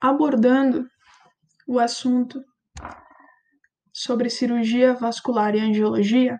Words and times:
abordando 0.00 0.88
o 1.66 1.78
assunto 1.78 2.42
sobre 3.92 4.30
cirurgia 4.30 4.94
vascular 4.94 5.54
e 5.54 5.60
angiologia, 5.60 6.38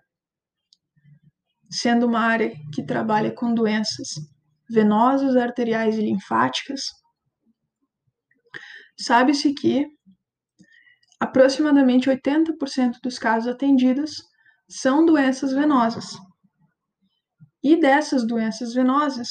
sendo 1.71 2.07
uma 2.07 2.21
área 2.21 2.53
que 2.75 2.85
trabalha 2.85 3.33
com 3.33 3.55
doenças 3.55 4.09
venosas, 4.69 5.37
arteriais 5.37 5.99
e 5.99 6.03
linfáticas, 6.03 6.83
sabe-se 8.99 9.53
que 9.53 9.87
aproximadamente 11.21 12.09
80% 12.09 12.99
dos 13.03 13.19
casos 13.19 13.53
atendidos 13.53 14.23
são 14.69 15.05
doenças 15.05 15.53
venosas. 15.53 16.17
E 17.63 17.79
dessas 17.79 18.27
doenças 18.27 18.73
venosas, 18.73 19.29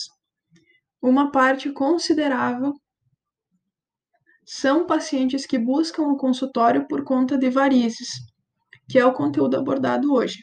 uma 1.02 1.32
parte 1.32 1.72
considerável 1.72 2.74
são 4.52 4.88
pacientes 4.88 5.46
que 5.46 5.60
buscam 5.60 6.08
o 6.08 6.18
consultório 6.18 6.88
por 6.88 7.04
conta 7.04 7.38
de 7.38 7.52
varizes, 7.52 8.10
que 8.90 8.98
é 8.98 9.06
o 9.06 9.14
conteúdo 9.14 9.56
abordado 9.56 10.12
hoje. 10.12 10.40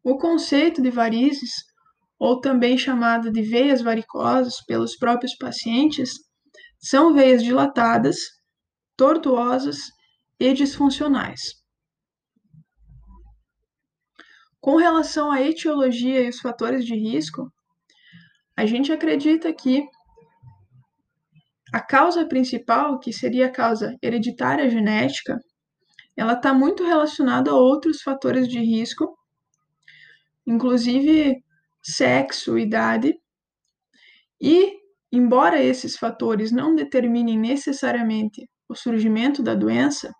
O 0.00 0.16
conceito 0.16 0.80
de 0.80 0.90
varizes, 0.90 1.50
ou 2.20 2.40
também 2.40 2.78
chamado 2.78 3.32
de 3.32 3.42
veias 3.42 3.82
varicosas 3.82 4.64
pelos 4.64 4.96
próprios 4.96 5.36
pacientes, 5.36 6.12
são 6.78 7.12
veias 7.12 7.42
dilatadas, 7.42 8.16
tortuosas 8.96 9.78
e 10.38 10.52
disfuncionais. 10.52 11.40
Com 14.60 14.76
relação 14.76 15.32
à 15.32 15.42
etiologia 15.42 16.20
e 16.20 16.28
os 16.28 16.38
fatores 16.38 16.86
de 16.86 16.94
risco, 16.94 17.52
a 18.56 18.66
gente 18.66 18.92
acredita 18.92 19.52
que 19.52 19.84
a 21.72 21.80
causa 21.80 22.26
principal, 22.26 22.98
que 22.98 23.12
seria 23.12 23.46
a 23.46 23.50
causa 23.50 23.96
hereditária 24.02 24.68
genética, 24.68 25.40
ela 26.16 26.34
está 26.34 26.52
muito 26.52 26.84
relacionada 26.84 27.50
a 27.50 27.54
outros 27.54 28.02
fatores 28.02 28.46
de 28.46 28.58
risco, 28.58 29.16
inclusive 30.46 31.42
sexo, 31.82 32.58
idade, 32.58 33.18
e, 34.40 34.76
embora 35.10 35.62
esses 35.62 35.96
fatores 35.96 36.52
não 36.52 36.74
determinem 36.74 37.38
necessariamente 37.38 38.48
o 38.68 38.74
surgimento 38.74 39.42
da 39.42 39.54
doença, 39.54 40.12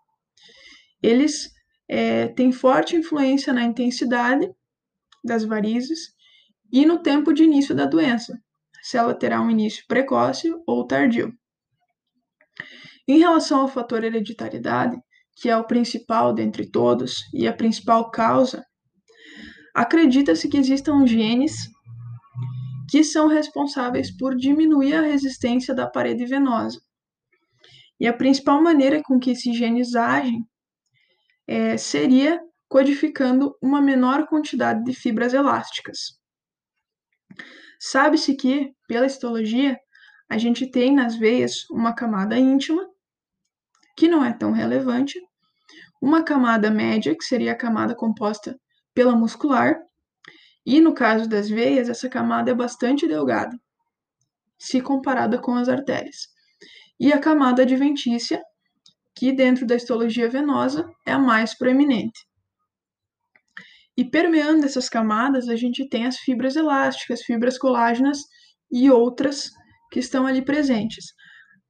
eles 1.02 1.50
é, 1.88 2.28
têm 2.28 2.52
forte 2.52 2.96
influência 2.96 3.52
na 3.52 3.64
intensidade 3.64 4.48
das 5.22 5.44
varizes 5.44 6.14
e 6.72 6.86
no 6.86 7.02
tempo 7.02 7.32
de 7.34 7.44
início 7.44 7.74
da 7.74 7.84
doença, 7.84 8.38
se 8.82 8.96
ela 8.96 9.14
terá 9.14 9.40
um 9.40 9.50
início 9.50 9.84
precoce 9.86 10.50
ou 10.66 10.86
tardio. 10.86 11.32
Em 13.06 13.18
relação 13.18 13.60
ao 13.60 13.68
fator 13.68 14.04
hereditariedade, 14.04 14.96
que 15.36 15.48
é 15.48 15.56
o 15.56 15.66
principal 15.66 16.32
dentre 16.32 16.70
todos 16.70 17.22
e 17.32 17.48
a 17.48 17.52
principal 17.52 18.10
causa, 18.10 18.64
acredita-se 19.74 20.48
que 20.48 20.56
existam 20.56 21.06
genes 21.06 21.54
que 22.90 23.02
são 23.02 23.26
responsáveis 23.26 24.14
por 24.14 24.36
diminuir 24.36 24.94
a 24.94 25.00
resistência 25.00 25.74
da 25.74 25.88
parede 25.88 26.26
venosa. 26.26 26.78
E 27.98 28.06
a 28.06 28.12
principal 28.12 28.62
maneira 28.62 29.02
com 29.02 29.18
que 29.18 29.30
esses 29.30 29.56
genes 29.56 29.94
agem 29.94 30.44
é, 31.46 31.76
seria 31.76 32.40
codificando 32.68 33.56
uma 33.62 33.80
menor 33.80 34.26
quantidade 34.26 34.84
de 34.84 34.94
fibras 34.94 35.32
elásticas. 35.34 36.18
Sabe-se 37.78 38.34
que, 38.34 38.72
pela 38.86 39.06
histologia, 39.06 39.78
a 40.30 40.38
gente 40.38 40.70
tem 40.70 40.94
nas 40.94 41.16
veias 41.16 41.68
uma 41.70 41.94
camada 41.94 42.38
íntima, 42.38 42.86
que 43.96 44.08
não 44.08 44.24
é 44.24 44.32
tão 44.32 44.52
relevante, 44.52 45.20
uma 46.00 46.22
camada 46.22 46.70
média, 46.70 47.16
que 47.16 47.24
seria 47.24 47.52
a 47.52 47.56
camada 47.56 47.94
composta 47.94 48.58
pela 48.94 49.14
muscular, 49.14 49.78
e 50.64 50.80
no 50.80 50.94
caso 50.94 51.28
das 51.28 51.48
veias, 51.48 51.88
essa 51.88 52.08
camada 52.08 52.50
é 52.50 52.54
bastante 52.54 53.06
delgada, 53.06 53.56
se 54.58 54.80
comparada 54.80 55.38
com 55.38 55.54
as 55.54 55.68
artérias. 55.68 56.28
E 56.98 57.12
a 57.12 57.18
camada 57.18 57.62
adventícia, 57.62 58.40
que 59.14 59.32
dentro 59.32 59.66
da 59.66 59.76
histologia 59.76 60.28
venosa 60.28 60.88
é 61.06 61.12
a 61.12 61.18
mais 61.18 61.56
proeminente. 61.56 62.26
E 63.96 64.04
permeando 64.04 64.64
essas 64.64 64.88
camadas, 64.88 65.48
a 65.48 65.56
gente 65.56 65.88
tem 65.88 66.06
as 66.06 66.16
fibras 66.18 66.56
elásticas, 66.56 67.22
fibras 67.22 67.58
colágenas 67.58 68.18
e 68.70 68.90
outras 68.90 69.50
que 69.90 69.98
estão 70.00 70.26
ali 70.26 70.42
presentes. 70.42 71.12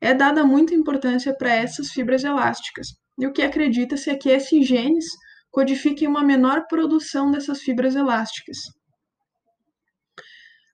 É 0.02 0.12
dada 0.12 0.44
muita 0.44 0.74
importância 0.74 1.32
para 1.32 1.54
essas 1.54 1.92
fibras 1.92 2.24
elásticas, 2.24 2.88
e 3.16 3.24
o 3.24 3.32
que 3.32 3.40
acredita-se 3.40 4.10
é 4.10 4.16
que 4.16 4.28
esses 4.28 4.66
genes 4.66 5.04
codifiquem 5.48 6.08
uma 6.08 6.24
menor 6.24 6.66
produção 6.66 7.30
dessas 7.30 7.60
fibras 7.60 7.94
elásticas. 7.94 8.58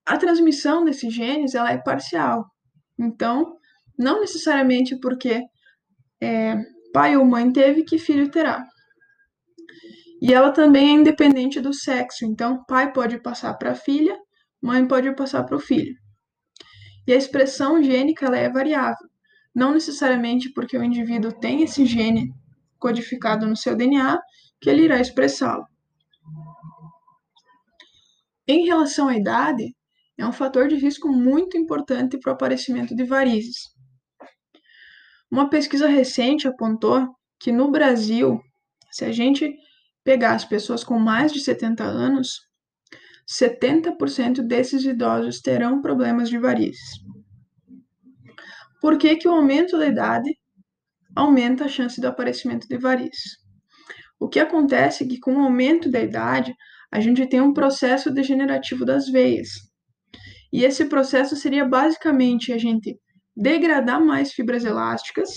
A 0.07 0.17
transmissão 0.17 0.83
desses 0.83 1.13
genes 1.13 1.55
ela 1.55 1.71
é 1.71 1.77
parcial, 1.77 2.47
então 2.99 3.55
não 3.99 4.21
necessariamente 4.21 4.99
porque 4.99 5.43
é, 6.23 6.57
pai 6.95 7.15
ou 7.15 7.25
mãe 7.27 7.53
teve 7.53 7.85
que 7.85 7.99
filho 7.99 8.31
terá. 8.31 8.65
E 10.23 10.33
ela 10.33 10.53
também 10.53 10.89
é 10.89 10.93
independente 10.93 11.61
do 11.61 11.75
sexo, 11.75 12.25
então 12.25 12.65
pai 12.65 12.95
pode 12.95 13.21
passar 13.21 13.53
para 13.59 13.73
a 13.73 13.75
filha, 13.75 14.17
mãe 14.63 14.89
pode 14.89 15.15
passar 15.15 15.45
para 15.45 15.57
o 15.57 15.61
filho. 15.61 15.95
E 17.07 17.13
a 17.13 17.17
expressão 17.17 17.83
gênica 17.83 18.25
ela 18.25 18.39
é 18.39 18.49
variável, 18.49 19.08
não 19.59 19.73
necessariamente 19.73 20.53
porque 20.53 20.79
o 20.79 20.85
indivíduo 20.85 21.33
tem 21.33 21.65
esse 21.65 21.85
gene 21.85 22.33
codificado 22.79 23.45
no 23.45 23.57
seu 23.57 23.75
DNA 23.75 24.17
que 24.61 24.71
ele 24.71 24.85
irá 24.85 25.01
expressá-lo. 25.01 25.67
Em 28.47 28.65
relação 28.65 29.09
à 29.09 29.17
idade, 29.17 29.75
é 30.17 30.25
um 30.25 30.33
fator 30.33 30.69
de 30.69 30.77
risco 30.77 31.09
muito 31.09 31.57
importante 31.57 32.17
para 32.19 32.31
o 32.31 32.35
aparecimento 32.35 32.95
de 32.95 33.03
varizes. 33.03 33.65
Uma 35.29 35.51
pesquisa 35.51 35.89
recente 35.89 36.47
apontou 36.47 37.09
que 37.41 37.51
no 37.51 37.69
Brasil, 37.69 38.41
se 38.93 39.05
a 39.05 39.11
gente 39.11 39.53
pegar 40.05 40.35
as 40.35 40.45
pessoas 40.45 40.85
com 40.85 41.01
mais 41.01 41.33
de 41.33 41.41
70 41.41 41.83
anos, 41.83 42.41
70% 43.29 44.41
desses 44.41 44.85
idosos 44.85 45.41
terão 45.41 45.83
problemas 45.83 46.29
de 46.29 46.39
varizes. 46.39 47.09
Por 48.81 48.99
que, 48.99 49.17
que 49.17 49.29
o 49.29 49.33
aumento 49.33 49.79
da 49.79 49.87
idade 49.87 50.37
aumenta 51.15 51.65
a 51.65 51.69
chance 51.69 52.01
do 52.01 52.07
aparecimento 52.07 52.69
de 52.69 52.79
varizes? 52.79 53.39
O 54.21 54.29
que 54.29 54.41
acontece 54.41 55.05
é 55.05 55.07
que 55.07 55.19
com 55.19 55.37
o 55.37 55.43
aumento 55.43 55.91
da 55.91 56.01
idade, 56.01 56.55
a 56.91 57.01
gente 57.01 57.27
tem 57.27 57.41
um 57.41 57.53
processo 57.53 58.11
degenerativo 58.11 58.85
das 58.85 59.09
veias. 59.09 59.49
E 60.53 60.65
esse 60.65 60.87
processo 60.87 61.37
seria 61.37 61.65
basicamente 61.65 62.53
a 62.53 62.59
gente 62.59 62.99
degradar 63.37 64.01
mais 64.01 64.33
fibras 64.33 64.65
elásticas 64.65 65.31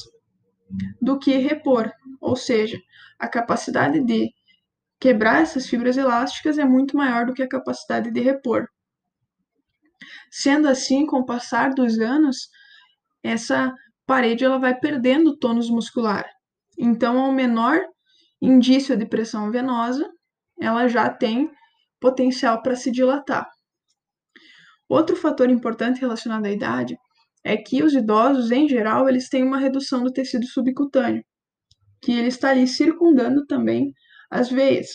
do 1.01 1.19
que 1.19 1.37
repor, 1.37 1.91
ou 2.19 2.35
seja, 2.35 2.79
a 3.19 3.27
capacidade 3.27 4.03
de 4.03 4.31
quebrar 4.99 5.41
essas 5.41 5.67
fibras 5.67 5.97
elásticas 5.97 6.57
é 6.57 6.65
muito 6.65 6.95
maior 6.95 7.25
do 7.25 7.33
que 7.33 7.43
a 7.43 7.49
capacidade 7.49 8.11
de 8.11 8.21
repor. 8.21 8.67
Sendo 10.31 10.67
assim, 10.67 11.05
com 11.05 11.17
o 11.17 11.25
passar 11.25 11.73
dos 11.73 11.99
anos, 11.99 12.49
essa 13.23 13.73
parede 14.05 14.43
ela 14.43 14.57
vai 14.57 14.77
perdendo 14.77 15.37
tônus 15.37 15.69
muscular. 15.69 16.25
Então, 16.77 17.19
ao 17.19 17.31
menor 17.31 17.81
indício 18.41 18.97
de 18.97 19.05
pressão 19.05 19.51
venosa, 19.51 20.09
ela 20.59 20.87
já 20.87 21.09
tem 21.09 21.49
potencial 21.99 22.61
para 22.61 22.75
se 22.75 22.91
dilatar. 22.91 23.47
Outro 24.89 25.15
fator 25.15 25.49
importante 25.49 26.01
relacionado 26.01 26.45
à 26.45 26.51
idade 26.51 26.97
é 27.43 27.55
que 27.55 27.83
os 27.83 27.93
idosos, 27.93 28.51
em 28.51 28.67
geral, 28.67 29.07
eles 29.07 29.29
têm 29.29 29.43
uma 29.43 29.57
redução 29.57 30.03
do 30.03 30.11
tecido 30.11 30.45
subcutâneo, 30.45 31.23
que 32.01 32.11
ele 32.11 32.27
está 32.27 32.49
ali 32.49 32.67
circundando 32.67 33.45
também 33.45 33.93
as 34.29 34.49
veias. 34.49 34.89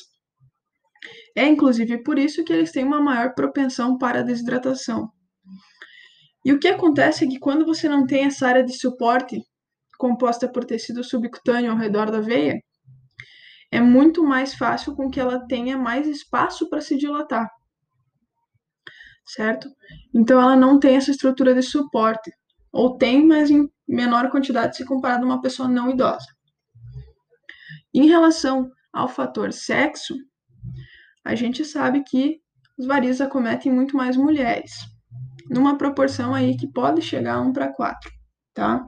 É 1.37 1.47
inclusive 1.47 2.03
por 2.03 2.19
isso 2.19 2.45
que 2.45 2.53
eles 2.53 2.73
têm 2.73 2.85
uma 2.85 3.01
maior 3.01 3.35
propensão 3.35 3.97
para 3.97 4.21
a 4.21 4.23
desidratação. 4.23 5.11
E 6.47 6.53
o 6.53 6.61
que 6.61 6.69
acontece 6.69 7.25
é 7.25 7.27
que 7.27 7.41
quando 7.41 7.67
você 7.67 7.89
não 7.89 8.07
tem 8.07 8.27
essa 8.27 8.47
área 8.47 8.63
de 8.65 8.73
suporte 8.73 9.43
composta 9.99 10.49
por 10.49 10.65
tecido 10.65 11.03
subcutâneo 11.03 11.73
ao 11.73 11.77
redor 11.77 12.09
da 12.09 12.21
veia, 12.21 12.55
é 13.69 13.81
muito 13.81 14.23
mais 14.23 14.55
fácil 14.55 14.95
com 14.95 15.11
que 15.11 15.19
ela 15.19 15.45
tenha 15.49 15.77
mais 15.77 16.07
espaço 16.07 16.71
para 16.71 16.81
se 16.81 16.97
dilatar. 16.97 17.51
Certo? 19.27 19.69
Então 20.15 20.41
ela 20.41 20.55
não 20.55 20.79
tem 20.79 20.95
essa 20.95 21.11
estrutura 21.11 21.53
de 21.53 21.63
suporte, 21.63 22.31
ou 22.73 22.97
tem, 22.97 23.27
mas 23.27 23.51
em 23.51 23.69
menor 23.89 24.31
quantidade 24.31 24.77
se 24.77 24.85
comparado 24.85 25.25
a 25.25 25.27
uma 25.27 25.43
pessoa 25.43 25.69
não 25.69 25.91
idosa. 25.91 26.29
Em 27.93 28.07
relação 28.07 28.71
ao 28.93 29.09
fator 29.09 29.53
sexo, 29.53 30.15
a 31.25 31.35
gente 31.35 31.65
sabe 31.65 32.05
que 32.05 32.41
os 32.79 32.87
varizes 32.87 33.21
acometem 33.21 33.73
muito 33.73 33.97
mais 33.97 34.17
mulheres, 34.17 34.71
numa 35.49 35.79
proporção 35.79 36.35
aí 36.35 36.57
que 36.57 36.71
pode 36.71 37.03
chegar 37.03 37.35
a 37.35 37.41
1 37.41 37.53
para 37.53 37.73
4. 37.73 38.11
tá? 38.55 38.85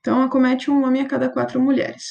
Então, 0.00 0.22
acomete 0.22 0.70
um 0.70 0.84
homem 0.84 1.02
a 1.02 1.08
cada 1.08 1.28
quatro 1.28 1.60
mulheres. 1.60 2.04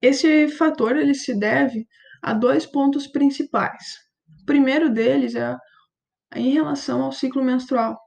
Esse 0.00 0.48
fator 0.48 0.96
ele 0.96 1.14
se 1.14 1.38
deve 1.38 1.86
a 2.22 2.32
dois 2.32 2.66
pontos 2.66 3.06
principais. 3.06 3.96
O 4.42 4.44
primeiro 4.44 4.90
deles 4.90 5.34
é 5.34 5.56
em 6.34 6.50
relação 6.50 7.02
ao 7.02 7.12
ciclo 7.12 7.42
menstrual, 7.42 7.98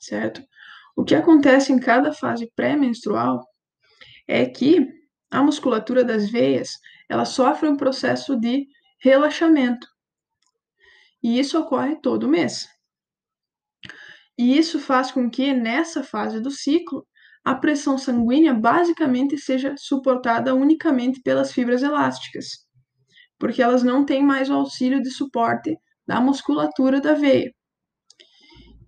certo? 0.00 0.42
O 0.96 1.04
que 1.04 1.14
acontece 1.14 1.72
em 1.72 1.78
cada 1.78 2.12
fase 2.12 2.50
pré-menstrual 2.54 3.44
é 4.28 4.46
que 4.46 4.86
a 5.30 5.42
musculatura 5.42 6.04
das 6.04 6.30
veias 6.30 6.70
ela 7.08 7.24
sofre 7.24 7.68
um 7.68 7.76
processo 7.76 8.38
de 8.38 8.66
relaxamento. 9.00 9.86
E 11.22 11.38
isso 11.38 11.58
ocorre 11.58 11.96
todo 12.00 12.28
mês. 12.28 12.66
E 14.42 14.58
isso 14.58 14.80
faz 14.80 15.12
com 15.12 15.30
que, 15.30 15.54
nessa 15.54 16.02
fase 16.02 16.40
do 16.40 16.50
ciclo, 16.50 17.06
a 17.44 17.54
pressão 17.54 17.96
sanguínea 17.96 18.52
basicamente 18.52 19.38
seja 19.38 19.76
suportada 19.78 20.52
unicamente 20.52 21.20
pelas 21.22 21.52
fibras 21.52 21.80
elásticas, 21.80 22.46
porque 23.38 23.62
elas 23.62 23.84
não 23.84 24.04
têm 24.04 24.20
mais 24.20 24.50
o 24.50 24.54
auxílio 24.54 25.00
de 25.00 25.12
suporte 25.12 25.76
da 26.04 26.20
musculatura 26.20 27.00
da 27.00 27.14
veia. 27.14 27.54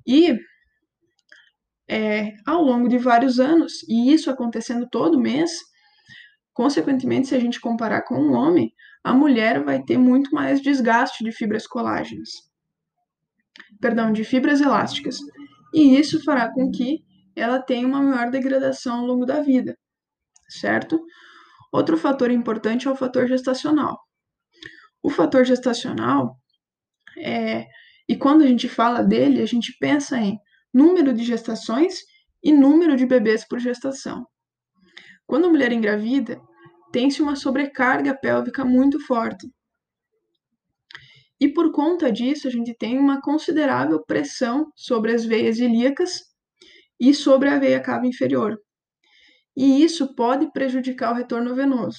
E 0.04 0.36
é, 1.88 2.32
ao 2.44 2.60
longo 2.60 2.88
de 2.88 2.98
vários 2.98 3.38
anos, 3.38 3.84
e 3.88 4.12
isso 4.12 4.32
acontecendo 4.32 4.88
todo 4.90 5.20
mês, 5.20 5.52
consequentemente, 6.52 7.28
se 7.28 7.36
a 7.36 7.40
gente 7.40 7.60
comparar 7.60 8.02
com 8.02 8.16
um 8.16 8.32
homem, 8.32 8.72
a 9.04 9.14
mulher 9.14 9.62
vai 9.62 9.80
ter 9.80 9.98
muito 9.98 10.34
mais 10.34 10.60
desgaste 10.60 11.22
de 11.22 11.30
fibras 11.30 11.64
colágenas, 11.64 12.30
perdão, 13.80 14.12
de 14.12 14.24
fibras 14.24 14.60
elásticas, 14.60 15.18
e 15.74 15.98
isso 15.98 16.22
fará 16.22 16.52
com 16.52 16.70
que 16.70 17.04
ela 17.36 17.60
tenha 17.60 17.86
uma 17.86 18.00
maior 18.00 18.30
degradação 18.30 19.00
ao 19.00 19.06
longo 19.06 19.26
da 19.26 19.42
vida, 19.42 19.76
certo? 20.48 21.04
Outro 21.72 21.96
fator 21.96 22.30
importante 22.30 22.86
é 22.86 22.90
o 22.90 22.96
fator 22.96 23.26
gestacional. 23.26 23.98
O 25.02 25.10
fator 25.10 25.44
gestacional 25.44 26.38
é, 27.18 27.66
e 28.08 28.16
quando 28.16 28.42
a 28.42 28.46
gente 28.46 28.68
fala 28.68 29.02
dele, 29.02 29.42
a 29.42 29.46
gente 29.46 29.76
pensa 29.78 30.16
em 30.18 30.38
número 30.72 31.12
de 31.12 31.24
gestações 31.24 32.00
e 32.42 32.52
número 32.52 32.96
de 32.96 33.06
bebês 33.06 33.46
por 33.46 33.58
gestação. 33.58 34.26
Quando 35.26 35.46
a 35.46 35.50
mulher 35.50 35.72
engravida, 35.72 36.40
tem-se 36.92 37.22
uma 37.22 37.34
sobrecarga 37.34 38.14
pélvica 38.14 38.64
muito 38.64 39.00
forte. 39.00 39.50
E 41.40 41.48
por 41.48 41.72
conta 41.72 42.10
disso, 42.12 42.46
a 42.46 42.50
gente 42.50 42.75
tem 42.75 42.98
uma 42.98 43.20
considerável 43.20 44.02
pressão 44.04 44.70
sobre 44.76 45.12
as 45.12 45.25
veias 45.25 45.58
ilíacas 45.58 46.22
e 46.98 47.12
sobre 47.12 47.48
a 47.48 47.58
veia 47.58 47.81
cava 47.81 48.06
inferior. 48.06 48.58
E 49.56 49.82
isso 49.82 50.14
pode 50.14 50.50
prejudicar 50.52 51.12
o 51.12 51.16
retorno 51.16 51.54
venoso. 51.54 51.98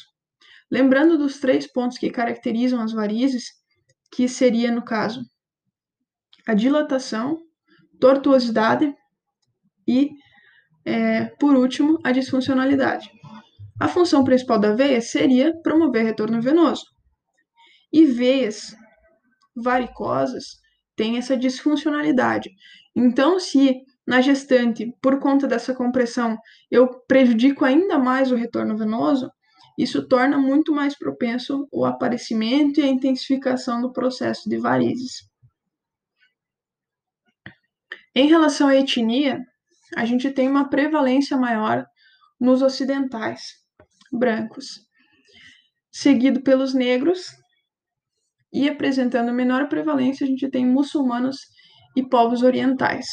Lembrando 0.71 1.17
dos 1.17 1.39
três 1.39 1.71
pontos 1.71 1.97
que 1.97 2.09
caracterizam 2.09 2.81
as 2.81 2.91
varizes, 2.91 3.51
que 4.11 4.27
seria, 4.27 4.71
no 4.71 4.83
caso, 4.83 5.21
a 6.47 6.53
dilatação, 6.53 7.39
tortuosidade 7.99 8.93
e, 9.87 10.11
é, 10.85 11.25
por 11.39 11.55
último, 11.55 11.99
a 12.03 12.11
disfuncionalidade. 12.11 13.09
A 13.79 13.87
função 13.87 14.23
principal 14.23 14.59
da 14.59 14.73
veia 14.73 15.01
seria 15.01 15.53
promover 15.61 16.05
retorno 16.05 16.41
venoso. 16.41 16.85
E 17.91 18.05
veias 18.05 18.75
varicosas 19.55 20.59
têm 20.95 21.17
essa 21.17 21.37
disfuncionalidade. 21.37 22.49
Então, 22.95 23.39
se 23.39 23.81
na 24.05 24.21
gestante, 24.21 24.93
por 25.01 25.19
conta 25.19 25.47
dessa 25.47 25.73
compressão, 25.73 26.37
eu 26.69 26.87
prejudico 27.07 27.65
ainda 27.65 27.97
mais 27.97 28.31
o 28.31 28.35
retorno 28.35 28.77
venoso, 28.77 29.31
isso 29.77 30.07
torna 30.07 30.37
muito 30.37 30.71
mais 30.71 30.97
propenso 30.97 31.67
o 31.71 31.85
aparecimento 31.85 32.79
e 32.79 32.83
a 32.83 32.87
intensificação 32.87 33.81
do 33.81 33.91
processo 33.91 34.47
de 34.47 34.57
varizes. 34.57 35.27
Em 38.13 38.27
relação 38.27 38.69
à 38.69 38.75
etnia, 38.75 39.43
a 39.97 40.05
gente 40.05 40.29
tem 40.29 40.47
uma 40.47 40.69
prevalência 40.69 41.35
maior 41.35 41.85
nos 42.39 42.61
ocidentais, 42.61 43.55
brancos, 44.11 44.79
seguido 45.91 46.41
pelos 46.41 46.73
negros, 46.73 47.27
e 48.55 48.69
apresentando 48.69 49.33
menor 49.33 49.67
prevalência, 49.67 50.23
a 50.23 50.27
gente 50.27 50.49
tem 50.49 50.65
muçulmanos 50.65 51.35
e 51.93 52.01
povos 52.01 52.41
orientais. 52.41 53.05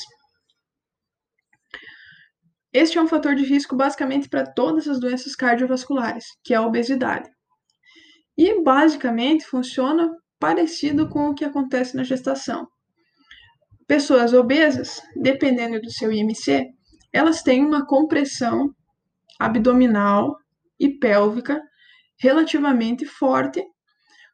Este 2.72 2.96
é 2.96 3.02
um 3.02 3.08
fator 3.08 3.34
de 3.34 3.44
risco 3.44 3.74
basicamente 3.74 4.28
para 4.28 4.46
todas 4.46 4.86
as 4.86 5.00
doenças 5.00 5.34
cardiovasculares, 5.34 6.24
que 6.44 6.54
é 6.54 6.56
a 6.56 6.62
obesidade. 6.62 7.28
E 8.38 8.62
basicamente 8.62 9.44
funciona 9.44 10.08
parecido 10.38 11.08
com 11.08 11.30
o 11.30 11.34
que 11.34 11.44
acontece 11.44 11.96
na 11.96 12.04
gestação. 12.04 12.68
Pessoas 13.88 14.32
obesas, 14.32 15.02
dependendo 15.20 15.80
do 15.80 15.90
seu 15.90 16.12
IMC, 16.12 16.68
elas 17.12 17.42
têm 17.42 17.66
uma 17.66 17.84
compressão 17.84 18.70
abdominal 19.40 20.36
e 20.78 20.88
pélvica 20.98 21.60
relativamente 22.18 23.04
forte, 23.04 23.62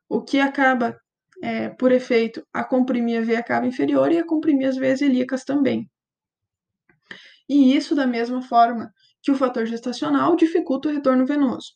o 0.08 0.22
que 0.22 0.40
acaba, 0.40 0.98
é, 1.42 1.68
por 1.68 1.92
efeito, 1.92 2.46
a 2.52 2.64
comprimir 2.64 3.20
a 3.20 3.24
veia 3.24 3.42
cava 3.42 3.66
inferior 3.66 4.10
e 4.10 4.18
a 4.18 4.26
comprimir 4.26 4.68
as 4.68 4.76
veias 4.76 5.00
ilíacas 5.00 5.44
também. 5.44 5.88
E 7.48 7.74
isso 7.76 7.94
da 7.94 8.06
mesma 8.06 8.42
forma 8.42 8.92
que 9.22 9.30
o 9.30 9.34
fator 9.34 9.66
gestacional 9.66 10.36
dificulta 10.36 10.88
o 10.88 10.92
retorno 10.92 11.26
venoso. 11.26 11.72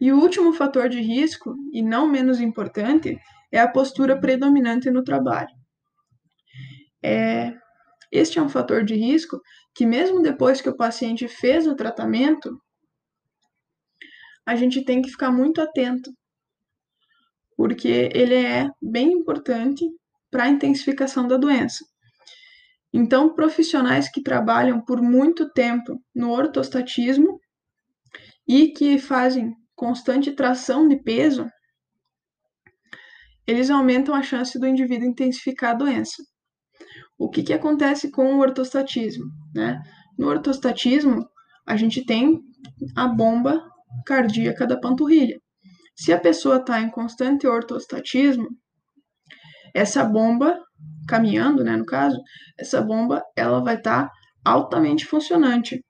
E 0.00 0.12
o 0.12 0.18
último 0.20 0.52
fator 0.52 0.88
de 0.88 1.00
risco, 1.00 1.54
e 1.72 1.82
não 1.82 2.08
menos 2.08 2.40
importante, 2.40 3.18
é 3.52 3.60
a 3.60 3.68
postura 3.68 4.18
predominante 4.18 4.90
no 4.90 5.04
trabalho. 5.04 5.54
É, 7.04 7.54
este 8.10 8.38
é 8.38 8.42
um 8.42 8.48
fator 8.48 8.84
de 8.84 8.94
risco 8.94 9.40
que, 9.74 9.86
mesmo 9.86 10.20
depois 10.20 10.60
que 10.60 10.68
o 10.68 10.76
paciente 10.76 11.28
fez 11.28 11.66
o 11.66 11.74
tratamento, 11.74 12.60
a 14.44 14.56
gente 14.56 14.84
tem 14.84 15.00
que 15.00 15.10
ficar 15.10 15.30
muito 15.30 15.60
atento, 15.60 16.12
porque 17.56 18.10
ele 18.14 18.34
é 18.34 18.68
bem 18.80 19.12
importante 19.12 19.84
para 20.30 20.44
a 20.44 20.48
intensificação 20.48 21.26
da 21.26 21.36
doença. 21.36 21.84
Então, 22.92 23.34
profissionais 23.34 24.10
que 24.10 24.22
trabalham 24.22 24.84
por 24.84 25.00
muito 25.00 25.50
tempo 25.50 25.98
no 26.14 26.30
ortostatismo 26.30 27.40
e 28.46 28.68
que 28.68 28.98
fazem 28.98 29.54
constante 29.74 30.32
tração 30.32 30.86
de 30.86 30.96
peso, 31.02 31.46
eles 33.46 33.70
aumentam 33.70 34.14
a 34.14 34.22
chance 34.22 34.58
do 34.58 34.66
indivíduo 34.66 35.08
intensificar 35.08 35.70
a 35.70 35.74
doença. 35.74 36.22
O 37.18 37.28
que, 37.30 37.42
que 37.42 37.52
acontece 37.52 38.10
com 38.10 38.34
o 38.34 38.40
ortostatismo? 38.40 39.24
Né? 39.54 39.80
No 40.18 40.28
ortostatismo, 40.28 41.26
a 41.66 41.76
gente 41.76 42.04
tem 42.04 42.40
a 42.96 43.08
bomba 43.08 43.62
cardíaca 44.06 44.66
da 44.66 44.78
panturrilha. 44.78 45.40
Se 46.02 46.12
a 46.12 46.18
pessoa 46.18 46.56
está 46.56 46.80
em 46.80 46.90
constante 46.90 47.46
ortostatismo, 47.46 48.48
essa 49.72 50.02
bomba 50.02 50.58
caminhando, 51.06 51.62
né, 51.62 51.76
no 51.76 51.86
caso, 51.86 52.20
essa 52.58 52.82
bomba 52.82 53.22
ela 53.36 53.62
vai 53.62 53.76
estar 53.76 54.08
tá 54.08 54.12
altamente 54.44 55.06
funcionante. 55.06 55.84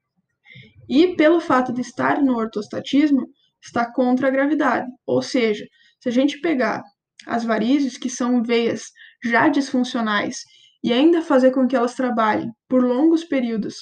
E 0.87 1.17
pelo 1.17 1.41
fato 1.41 1.73
de 1.73 1.81
estar 1.81 2.21
no 2.21 2.37
ortostatismo, 2.37 3.27
está 3.59 3.91
contra 3.91 4.29
a 4.29 4.31
gravidade. 4.31 4.87
Ou 5.07 5.23
seja, 5.23 5.65
se 5.99 6.11
a 6.11 6.13
gente 6.13 6.43
pegar 6.43 6.83
as 7.27 7.43
varizes, 7.43 7.97
que 7.97 8.11
são 8.11 8.43
veias 8.43 8.91
já 9.25 9.49
disfuncionais, 9.49 10.45
e 10.85 10.93
ainda 10.93 11.23
fazer 11.23 11.53
com 11.53 11.67
que 11.67 11.75
elas 11.75 11.95
trabalhem 11.95 12.51
por 12.69 12.85
longos 12.85 13.25
períodos 13.25 13.77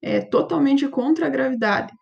é, 0.00 0.20
totalmente 0.20 0.86
contra 0.86 1.26
a 1.26 1.30
gravidade, 1.30 1.92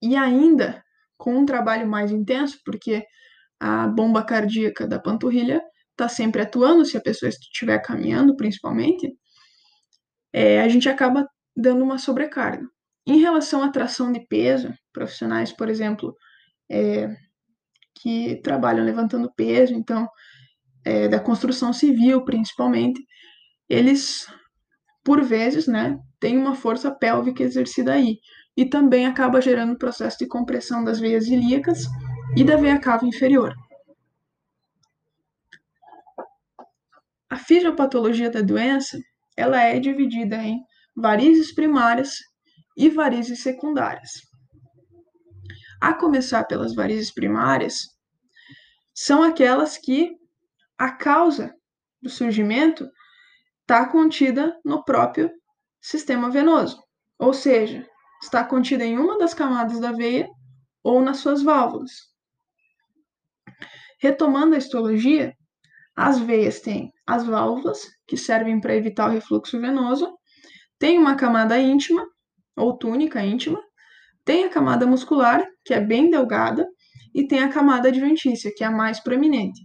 e 0.00 0.14
ainda 0.14 0.81
com 1.22 1.36
um 1.36 1.46
trabalho 1.46 1.86
mais 1.86 2.10
intenso, 2.10 2.58
porque 2.64 3.06
a 3.60 3.86
bomba 3.86 4.24
cardíaca 4.24 4.88
da 4.88 4.98
panturrilha 4.98 5.62
está 5.92 6.08
sempre 6.08 6.42
atuando, 6.42 6.84
se 6.84 6.96
a 6.96 7.00
pessoa 7.00 7.28
estiver 7.28 7.78
caminhando, 7.78 8.34
principalmente, 8.34 9.08
é, 10.32 10.60
a 10.60 10.68
gente 10.68 10.88
acaba 10.88 11.24
dando 11.56 11.84
uma 11.84 11.96
sobrecarga. 11.96 12.66
Em 13.06 13.20
relação 13.20 13.62
à 13.62 13.70
tração 13.70 14.10
de 14.10 14.26
peso, 14.26 14.74
profissionais, 14.92 15.52
por 15.52 15.68
exemplo, 15.68 16.12
é, 16.68 17.08
que 17.94 18.40
trabalham 18.42 18.84
levantando 18.84 19.32
peso, 19.36 19.74
então, 19.74 20.08
é, 20.84 21.06
da 21.06 21.20
construção 21.20 21.72
civil, 21.72 22.24
principalmente, 22.24 23.00
eles, 23.68 24.26
por 25.04 25.22
vezes, 25.22 25.68
né, 25.68 25.96
têm 26.18 26.36
uma 26.36 26.56
força 26.56 26.90
pélvica 26.90 27.44
exercida 27.44 27.92
aí, 27.92 28.18
e 28.56 28.64
também 28.66 29.06
acaba 29.06 29.40
gerando 29.40 29.78
processo 29.78 30.18
de 30.18 30.26
compressão 30.26 30.84
das 30.84 31.00
veias 31.00 31.26
ilíacas 31.26 31.86
e 32.36 32.44
da 32.44 32.56
veia 32.56 32.78
cava 32.78 33.06
inferior. 33.06 33.54
A 37.30 37.36
fisiopatologia 37.36 38.30
da 38.30 38.42
doença, 38.42 38.98
ela 39.36 39.62
é 39.62 39.78
dividida 39.80 40.36
em 40.36 40.60
varizes 40.94 41.54
primárias 41.54 42.16
e 42.76 42.90
varizes 42.90 43.42
secundárias. 43.42 44.10
A 45.80 45.94
começar 45.94 46.44
pelas 46.44 46.74
varizes 46.74 47.12
primárias, 47.12 47.88
são 48.94 49.22
aquelas 49.22 49.78
que 49.78 50.10
a 50.76 50.92
causa 50.92 51.54
do 52.02 52.10
surgimento 52.10 52.88
está 53.62 53.88
contida 53.88 54.54
no 54.64 54.84
próprio 54.84 55.30
sistema 55.80 56.30
venoso, 56.30 56.82
ou 57.18 57.32
seja, 57.32 57.88
está 58.22 58.44
contida 58.44 58.84
em 58.84 58.98
uma 58.98 59.18
das 59.18 59.34
camadas 59.34 59.80
da 59.80 59.92
veia 59.92 60.28
ou 60.82 61.00
nas 61.02 61.18
suas 61.18 61.42
válvulas. 61.42 61.90
Retomando 64.00 64.54
a 64.54 64.58
histologia, 64.58 65.34
as 65.94 66.18
veias 66.18 66.60
têm 66.60 66.92
as 67.06 67.26
válvulas, 67.26 67.86
que 68.06 68.16
servem 68.16 68.60
para 68.60 68.74
evitar 68.74 69.08
o 69.08 69.12
refluxo 69.12 69.60
venoso, 69.60 70.12
tem 70.78 70.98
uma 70.98 71.14
camada 71.14 71.58
íntima, 71.58 72.04
ou 72.56 72.76
túnica 72.76 73.24
íntima, 73.24 73.60
tem 74.24 74.44
a 74.44 74.48
camada 74.48 74.86
muscular, 74.86 75.44
que 75.64 75.74
é 75.74 75.80
bem 75.80 76.10
delgada, 76.10 76.66
e 77.14 77.26
tem 77.26 77.40
a 77.40 77.48
camada 77.48 77.88
adventícia, 77.88 78.52
que 78.56 78.64
é 78.64 78.66
a 78.66 78.70
mais 78.70 79.00
proeminente. 79.00 79.60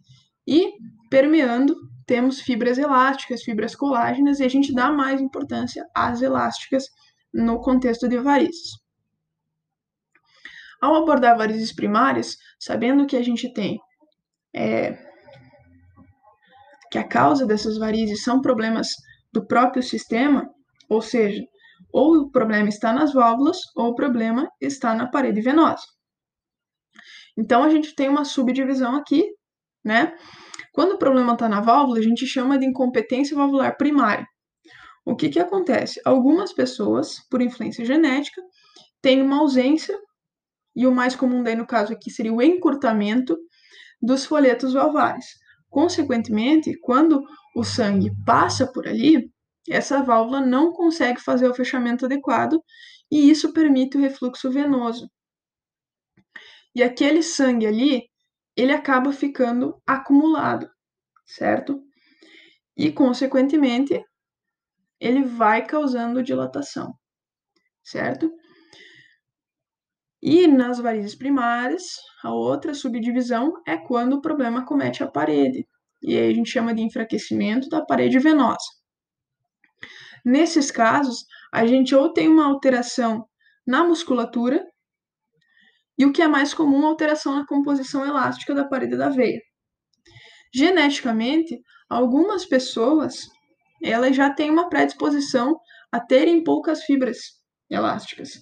E, 0.48 0.74
permeando, 1.10 1.76
temos 2.06 2.42
fibras 2.42 2.78
elásticas, 2.78 3.44
fibras 3.44 3.76
colágenas, 3.76 4.40
e 4.40 4.44
a 4.44 4.50
gente 4.50 4.74
dá 4.74 4.92
mais 4.92 5.22
importância 5.22 5.86
às 5.96 6.22
elásticas 6.22 6.86
no 7.38 7.62
contexto 7.62 8.10
de 8.10 8.17
varizes. 8.17 8.72
Ao 10.82 10.96
abordar 10.96 11.38
varizes 11.38 11.74
primárias, 11.74 12.36
sabendo 12.60 13.06
que 13.06 13.15
a 13.15 13.24
gente 13.24 13.51
tem 13.53 13.79
é, 14.56 14.98
que 16.91 16.98
a 16.98 17.08
causa 17.08 17.46
dessas 17.46 17.77
varizes 17.77 18.24
são 18.24 18.41
problemas 18.41 18.89
do 19.32 19.46
próprio 19.46 19.84
sistema, 19.84 20.50
ou 20.89 21.01
seja, 21.01 21.44
ou 21.94 22.15
o 22.17 22.32
problema 22.32 22.70
está 22.70 22.91
nas 22.91 23.13
válvulas 23.13 23.58
ou 23.75 23.89
o 23.89 23.96
problema 23.96 24.50
está 24.60 24.96
na 24.96 25.08
parede 25.08 25.41
venosa. 25.41 25.84
Então 27.38 27.63
a 27.63 27.70
gente 27.70 27.94
tem 27.94 28.10
uma 28.10 28.25
subdivisão 28.25 28.96
aqui, 28.96 29.24
né? 29.84 30.15
Quando 30.74 30.94
o 30.94 30.98
problema 30.98 31.34
está 31.34 31.48
na 31.48 31.62
válvula, 31.62 32.00
a 32.00 32.03
gente 32.03 32.25
chama 32.25 32.58
de 32.58 32.65
incompetência 32.65 33.36
valvular 33.36 33.77
primária. 33.77 34.25
O 35.08 35.16
que, 35.16 35.30
que 35.30 35.40
acontece? 35.40 36.02
Algumas 36.04 36.52
pessoas, 36.52 37.26
por 37.30 37.42
influência 37.42 37.86
genética, 37.86 38.42
têm 39.02 39.22
uma 39.22 39.38
ausência, 39.38 39.98
e 40.76 40.86
o 40.86 40.92
mais 40.92 41.16
comum 41.16 41.42
daí 41.42 41.56
no 41.56 41.66
caso 41.66 41.94
aqui 41.94 42.12
seria 42.12 42.34
o 42.34 42.42
encurtamento 42.42 43.38
dos 44.02 44.26
folhetos 44.26 44.74
valvares. 44.74 45.26
Consequentemente, 45.70 46.78
quando 46.82 47.24
o 47.56 47.64
sangue 47.64 48.12
passa 48.26 48.68
por 48.68 48.86
ali, 48.86 49.32
essa 49.70 50.04
válvula 50.04 50.42
não 50.42 50.74
consegue 50.74 51.22
fazer 51.22 51.50
o 51.50 51.56
fechamento 51.56 52.04
adequado 52.04 52.62
e 53.10 53.30
isso 53.30 53.54
permite 53.54 53.96
o 53.96 54.02
refluxo 54.02 54.52
venoso. 54.52 55.10
E 56.76 56.84
aquele 56.84 57.24
sangue 57.24 57.66
ali, 57.66 58.10
ele 58.58 58.74
acaba 58.74 59.14
ficando 59.14 59.82
acumulado, 59.88 60.70
certo? 61.26 61.82
E, 62.76 62.92
consequentemente, 62.92 64.04
ele 65.00 65.24
vai 65.24 65.66
causando 65.66 66.24
dilatação, 66.24 66.94
certo? 67.84 68.32
E 70.22 70.48
nas 70.48 70.80
varizes 70.80 71.16
primárias, 71.16 71.84
a 72.24 72.32
outra 72.34 72.74
subdivisão 72.74 73.54
é 73.68 73.77
quando 73.77 74.13
o 74.13 74.22
problema 74.22 74.66
comete 74.66 75.04
a 75.04 75.08
parede. 75.08 75.68
E 76.01 76.18
aí 76.18 76.32
a 76.32 76.34
gente 76.34 76.50
chama 76.50 76.74
de 76.74 76.82
enfraquecimento 76.82 77.70
da 77.70 77.86
parede 77.86 78.20
venosa. 78.20 78.66
Nesses 80.25 80.72
casos, 80.72 81.25
a 81.54 81.66
gente 81.66 81.96
ou 81.96 82.12
tem 82.12 82.27
uma 82.27 82.46
alteração 82.46 83.27
na 83.66 83.84
musculatura, 83.84 84.66
e 85.98 86.06
o 86.06 86.12
que 86.12 86.22
é 86.22 86.27
mais 86.27 86.54
comum, 86.54 86.86
alteração 86.86 87.36
na 87.36 87.46
composição 87.46 88.06
elástica 88.06 88.54
da 88.54 88.68
parede 88.68 88.96
da 88.96 89.10
veia. 89.10 89.42
Geneticamente, 90.54 91.60
algumas 91.89 92.46
pessoas 92.46 93.27
elas 93.84 94.15
já 94.15 94.29
têm 94.29 94.50
uma 94.50 94.69
predisposição 94.69 95.60
a 95.91 96.00
terem 96.00 96.43
poucas 96.43 96.84
fibras 96.84 97.17
elásticas. 97.69 98.39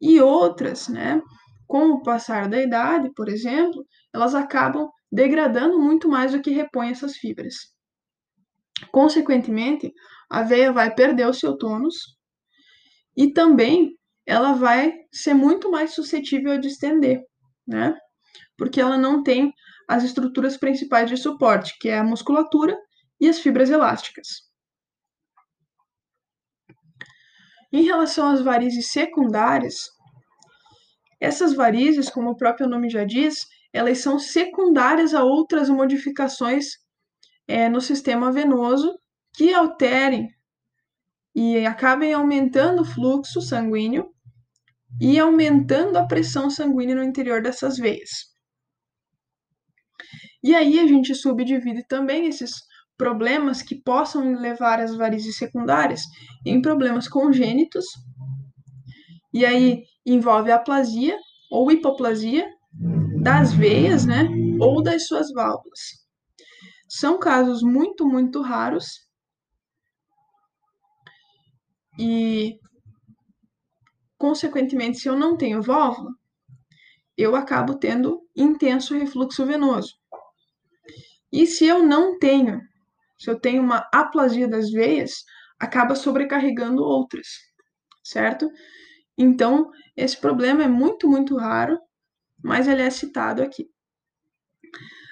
E 0.00 0.20
outras, 0.20 0.88
né, 0.88 1.20
com 1.66 1.90
o 1.90 2.02
passar 2.02 2.48
da 2.48 2.60
idade, 2.60 3.10
por 3.14 3.28
exemplo, 3.28 3.84
elas 4.12 4.34
acabam 4.34 4.88
degradando 5.10 5.78
muito 5.78 6.08
mais 6.08 6.32
do 6.32 6.40
que 6.40 6.50
repõe 6.50 6.90
essas 6.90 7.16
fibras. 7.16 7.54
Consequentemente, 8.90 9.92
a 10.30 10.42
veia 10.42 10.72
vai 10.72 10.94
perder 10.94 11.26
o 11.26 11.34
seu 11.34 11.56
tônus 11.56 11.94
e 13.16 13.32
também 13.32 13.96
ela 14.26 14.52
vai 14.52 14.92
ser 15.12 15.34
muito 15.34 15.70
mais 15.70 15.94
suscetível 15.94 16.52
a 16.52 16.56
distender, 16.56 17.22
né? 17.66 17.96
Porque 18.56 18.80
ela 18.80 18.96
não 18.96 19.22
tem 19.22 19.52
as 19.88 20.02
estruturas 20.02 20.56
principais 20.56 21.08
de 21.08 21.16
suporte, 21.16 21.76
que 21.78 21.88
é 21.88 21.98
a 21.98 22.04
musculatura 22.04 22.76
e 23.20 23.28
as 23.28 23.38
fibras 23.38 23.70
elásticas. 23.70 24.26
Em 27.74 27.82
relação 27.82 28.28
às 28.28 28.40
varizes 28.40 28.92
secundárias, 28.92 29.90
essas 31.20 31.54
varizes, 31.54 32.08
como 32.08 32.30
o 32.30 32.36
próprio 32.36 32.68
nome 32.68 32.88
já 32.88 33.04
diz, 33.04 33.48
elas 33.72 33.98
são 33.98 34.16
secundárias 34.16 35.12
a 35.12 35.24
outras 35.24 35.68
modificações 35.68 36.66
é, 37.48 37.68
no 37.68 37.80
sistema 37.80 38.30
venoso 38.30 38.96
que 39.32 39.52
alterem 39.52 40.28
e 41.34 41.66
acabem 41.66 42.14
aumentando 42.14 42.82
o 42.82 42.84
fluxo 42.84 43.40
sanguíneo 43.40 44.08
e 45.00 45.18
aumentando 45.18 45.96
a 45.96 46.06
pressão 46.06 46.48
sanguínea 46.48 46.94
no 46.94 47.02
interior 47.02 47.42
dessas 47.42 47.76
veias. 47.76 48.32
E 50.44 50.54
aí 50.54 50.78
a 50.78 50.86
gente 50.86 51.12
subdivide 51.12 51.84
também 51.88 52.28
esses 52.28 52.52
problemas 52.96 53.62
que 53.62 53.74
possam 53.74 54.34
levar 54.34 54.80
às 54.80 54.94
varizes 54.96 55.36
secundárias 55.36 56.02
em 56.46 56.60
problemas 56.60 57.08
congênitos. 57.08 57.84
E 59.32 59.44
aí 59.44 59.82
envolve 60.06 60.50
aplasia 60.50 61.16
ou 61.50 61.70
hipoplasia 61.70 62.48
das 63.20 63.52
veias, 63.52 64.04
né, 64.04 64.28
ou 64.60 64.82
das 64.82 65.06
suas 65.06 65.30
válvulas. 65.32 65.80
São 66.88 67.18
casos 67.18 67.62
muito, 67.62 68.06
muito 68.06 68.42
raros. 68.42 68.86
E 71.98 72.58
consequentemente, 74.18 74.98
se 74.98 75.08
eu 75.08 75.16
não 75.16 75.36
tenho 75.36 75.62
válvula, 75.62 76.10
eu 77.16 77.36
acabo 77.36 77.76
tendo 77.76 78.20
intenso 78.36 78.94
refluxo 78.94 79.46
venoso. 79.46 79.94
E 81.32 81.46
se 81.46 81.66
eu 81.66 81.82
não 81.82 82.18
tenho, 82.18 82.60
se 83.18 83.30
eu 83.30 83.38
tenho 83.38 83.62
uma 83.62 83.88
aplasia 83.92 84.48
das 84.48 84.70
veias, 84.70 85.24
acaba 85.58 85.94
sobrecarregando 85.94 86.82
outras, 86.82 87.26
certo? 88.02 88.50
Então, 89.16 89.70
esse 89.96 90.16
problema 90.16 90.64
é 90.64 90.68
muito, 90.68 91.08
muito 91.08 91.36
raro, 91.36 91.78
mas 92.42 92.66
ele 92.66 92.82
é 92.82 92.90
citado 92.90 93.42
aqui. 93.42 93.68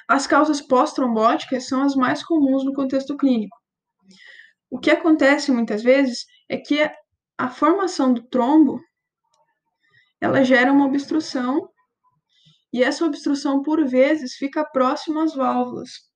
As 0.08 0.26
causas 0.26 0.60
pós-trombóticas 0.60 1.66
são 1.66 1.82
as 1.82 1.94
mais 1.94 2.24
comuns 2.24 2.64
no 2.64 2.74
contexto 2.74 3.16
clínico. 3.16 3.56
O 4.70 4.78
que 4.78 4.90
acontece 4.90 5.52
muitas 5.52 5.82
vezes 5.82 6.26
é 6.48 6.56
que 6.56 6.90
a 7.38 7.48
formação 7.48 8.12
do 8.12 8.22
trombo 8.28 8.80
ela 10.20 10.44
gera 10.44 10.72
uma 10.72 10.86
obstrução 10.86 11.68
e 12.72 12.82
essa 12.82 13.04
obstrução 13.04 13.62
por 13.62 13.86
vezes 13.86 14.34
fica 14.34 14.64
próxima 14.64 15.24
às 15.24 15.34
válvulas. 15.34 16.11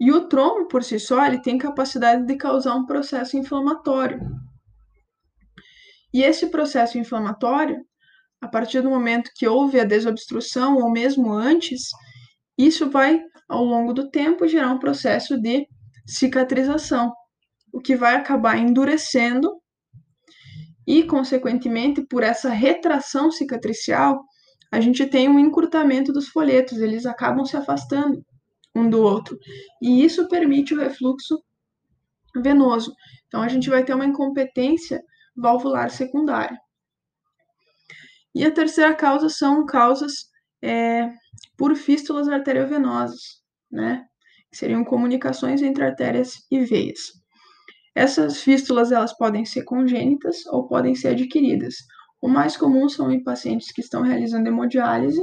E 0.00 0.12
o 0.12 0.28
trombo 0.28 0.68
por 0.68 0.84
si 0.84 0.98
só 0.98 1.24
ele 1.26 1.42
tem 1.42 1.58
capacidade 1.58 2.24
de 2.24 2.36
causar 2.36 2.74
um 2.74 2.86
processo 2.86 3.36
inflamatório. 3.36 4.20
E 6.12 6.22
esse 6.22 6.46
processo 6.46 6.98
inflamatório, 6.98 7.84
a 8.40 8.48
partir 8.48 8.80
do 8.80 8.90
momento 8.90 9.30
que 9.34 9.46
houve 9.46 9.80
a 9.80 9.84
desobstrução, 9.84 10.76
ou 10.76 10.90
mesmo 10.90 11.32
antes, 11.32 11.88
isso 12.56 12.88
vai, 12.88 13.20
ao 13.48 13.64
longo 13.64 13.92
do 13.92 14.08
tempo, 14.10 14.46
gerar 14.46 14.72
um 14.72 14.78
processo 14.78 15.40
de 15.40 15.66
cicatrização, 16.06 17.12
o 17.72 17.80
que 17.80 17.96
vai 17.96 18.14
acabar 18.14 18.56
endurecendo 18.56 19.50
e, 20.86 21.02
consequentemente, 21.02 22.02
por 22.06 22.22
essa 22.22 22.48
retração 22.48 23.30
cicatricial, 23.30 24.24
a 24.72 24.80
gente 24.80 25.04
tem 25.06 25.28
um 25.28 25.38
encurtamento 25.38 26.12
dos 26.12 26.28
folhetos, 26.28 26.78
eles 26.78 27.04
acabam 27.04 27.44
se 27.44 27.56
afastando 27.56 28.24
um 28.78 28.88
do 28.88 29.02
outro. 29.02 29.38
E 29.82 30.04
isso 30.04 30.28
permite 30.28 30.74
o 30.74 30.78
refluxo 30.78 31.42
venoso. 32.36 32.92
Então, 33.26 33.42
a 33.42 33.48
gente 33.48 33.68
vai 33.68 33.84
ter 33.84 33.94
uma 33.94 34.06
incompetência 34.06 35.02
valvular 35.36 35.90
secundária. 35.90 36.58
E 38.34 38.44
a 38.44 38.50
terceira 38.50 38.94
causa 38.94 39.28
são 39.28 39.66
causas 39.66 40.12
é, 40.62 41.10
por 41.56 41.74
fístulas 41.76 42.28
arteriovenosas, 42.28 43.42
né? 43.70 44.04
Que 44.50 44.56
seriam 44.56 44.84
comunicações 44.84 45.62
entre 45.62 45.84
artérias 45.84 46.34
e 46.50 46.60
veias. 46.64 47.00
Essas 47.94 48.40
fístulas 48.42 48.92
elas 48.92 49.16
podem 49.16 49.44
ser 49.44 49.64
congênitas 49.64 50.46
ou 50.46 50.68
podem 50.68 50.94
ser 50.94 51.08
adquiridas. 51.08 51.74
O 52.20 52.28
mais 52.28 52.56
comum 52.56 52.88
são 52.88 53.10
em 53.10 53.22
pacientes 53.22 53.72
que 53.72 53.80
estão 53.80 54.02
realizando 54.02 54.48
hemodiálise 54.48 55.20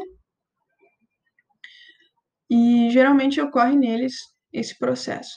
e 2.50 2.90
geralmente 2.90 3.42
ocorre 3.42 3.76
neles 3.76 4.16
esse 4.52 4.78
processo. 4.78 5.34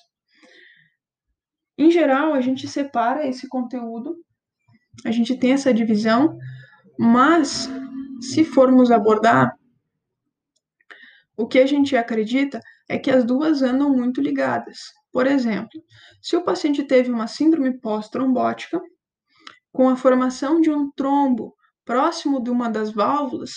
Em 1.77 1.91
geral, 1.91 2.35
a 2.35 2.41
gente 2.41 2.67
separa 2.67 3.27
esse 3.27 3.49
conteúdo, 3.49 4.17
a 5.05 5.11
gente 5.11 5.39
tem 5.39 5.53
essa 5.53 5.73
divisão, 5.73 6.37
mas 6.99 7.69
se 8.21 8.45
formos 8.45 8.91
abordar, 8.91 9.55
o 11.37 11.47
que 11.47 11.61
a 11.61 11.67
gente 11.67 11.97
acredita 11.97 12.61
é 12.89 12.99
que 12.99 13.11
as 13.11 13.25
duas 13.25 13.63
andam 13.63 13.91
muito 13.91 14.21
ligadas. 14.21 14.79
Por 15.13 15.27
exemplo, 15.27 15.81
se 16.21 16.37
o 16.37 16.45
paciente 16.45 16.83
teve 16.83 17.13
uma 17.13 17.29
síndrome 17.29 17.79
pós-trombótica, 17.81 18.81
com 19.73 19.89
a 19.89 19.97
formação 19.97 20.61
de 20.61 20.71
um 20.71 20.91
trombo 20.91 21.55
próximo 21.85 22.43
de 22.43 22.51
uma 22.51 22.69
das 22.69 22.93
válvulas, 22.93 23.53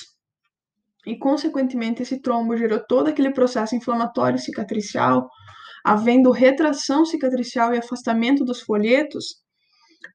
e 1.05 1.17
consequentemente 1.17 2.03
esse 2.03 2.21
trombo 2.21 2.55
gerou 2.55 2.79
todo 2.87 3.07
aquele 3.07 3.31
processo 3.31 3.75
inflamatório 3.75 4.37
cicatricial, 4.37 5.29
havendo 5.83 6.31
retração 6.31 7.05
cicatricial 7.05 7.73
e 7.73 7.77
afastamento 7.77 8.45
dos 8.45 8.61
folhetos, 8.61 9.41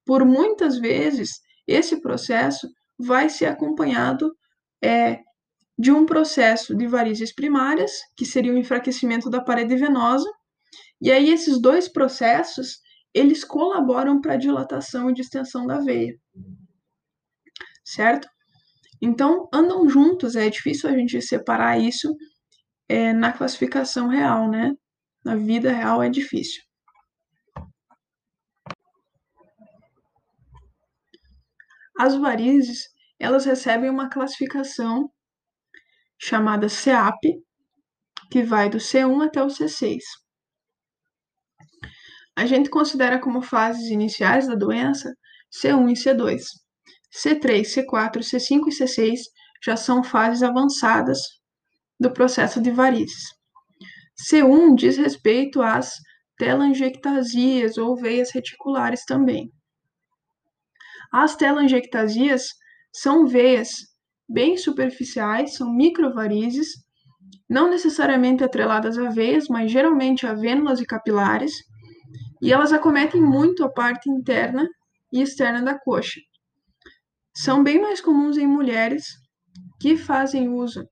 por 0.05 0.25
muitas 0.25 0.79
vezes 0.79 1.41
esse 1.67 2.01
processo 2.01 2.69
vai 2.99 3.29
ser 3.29 3.47
acompanhado 3.47 4.33
é, 4.83 5.21
de 5.79 5.91
um 5.91 6.07
processo 6.07 6.75
de 6.75 6.87
varizes 6.87 7.35
primárias, 7.35 7.93
que 8.17 8.25
seria 8.25 8.53
o 8.53 8.59
enfraquecimento 8.59 9.29
da 9.29 9.43
parede 9.43 9.77
venosa, 9.77 10.31
e 11.01 11.11
aí 11.11 11.31
esses 11.31 11.61
dois 11.61 11.89
processos, 11.89 12.79
eles 13.13 13.45
colaboram 13.45 14.21
para 14.21 14.35
a 14.35 14.39
dilatação 14.39 15.11
e 15.11 15.15
distensão 15.15 15.67
da 15.67 15.79
veia. 15.79 16.15
Certo? 17.85 18.29
Então, 19.01 19.49
andam 19.53 19.89
juntos, 19.89 20.37
é 20.37 20.49
difícil 20.49 20.89
a 20.89 20.93
gente 20.93 21.21
separar 21.21 21.79
isso 21.79 22.17
é, 22.89 23.13
na 23.13 23.33
classificação 23.33 24.09
real, 24.09 24.49
né? 24.51 24.75
Na 25.25 25.37
vida 25.37 25.73
real 25.73 26.03
é 26.03 26.09
difícil. 26.09 26.63
As 31.99 32.15
varizes, 32.15 32.89
elas 33.19 33.45
recebem 33.45 33.89
uma 33.91 34.11
classificação 34.11 35.11
chamada 36.19 36.69
CEAP, 36.69 37.43
que 38.31 38.43
vai 38.43 38.69
do 38.69 38.79
C1 38.79 39.25
até 39.25 39.43
o 39.43 39.47
C6. 39.47 40.01
A 42.37 42.45
gente 42.45 42.69
considera 42.69 43.19
como 43.19 43.41
fases 43.41 43.91
iniciais 43.91 44.47
da 44.47 44.55
doença 44.55 45.15
C1 45.51 45.91
e 45.91 45.95
C2. 45.95 46.43
C3, 47.25 47.63
C4, 47.63 48.19
C5 48.19 48.69
e 48.69 48.71
C6 48.71 49.21
já 49.65 49.77
são 49.77 50.05
fases 50.05 50.43
avançadas 50.43 51.19
do 51.99 52.13
processo 52.13 52.61
de 52.61 52.71
varizes. 52.71 53.25
C1 54.31 54.75
diz 54.75 54.97
respeito 54.97 55.63
às 55.63 55.93
telangiectasias 56.39 57.79
ou 57.79 57.97
veias 57.97 58.31
reticulares 58.33 59.05
também. 59.05 59.51
As 61.13 61.37
telangiectasias 61.37 62.49
são 62.93 63.27
veias 63.27 63.71
bem 64.29 64.57
superficiais, 64.57 65.55
são 65.55 65.73
microvarizes, 65.73 66.69
não 67.49 67.71
necessariamente 67.71 68.43
atreladas 68.43 68.99
a 68.99 69.09
veias, 69.09 69.47
mas 69.49 69.71
geralmente 69.71 70.27
a 70.27 70.35
vênulas 70.35 70.81
e 70.81 70.87
capilares, 70.87 71.53
e 72.43 72.53
elas 72.53 72.73
acometem 72.73 73.23
muito 73.23 73.65
a 73.65 73.73
parte 73.73 74.11
interna 74.11 74.69
e 75.13 75.23
externa 75.23 75.63
da 75.63 75.79
coxa. 75.79 76.21
São 77.37 77.63
bem 77.63 77.79
mais 77.79 78.01
comuns 78.01 78.39
em 78.39 78.47
mulheres 78.47 79.05
que 79.79 79.95
fazem 79.95 80.49
uso 80.49 80.89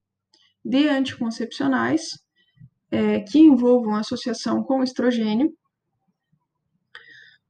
de 0.62 0.88
anticoncepcionais 0.88 2.10
é, 2.90 3.20
que 3.20 3.38
envolvam 3.38 3.94
associação 3.94 4.62
com 4.62 4.82
estrogênio. 4.82 5.50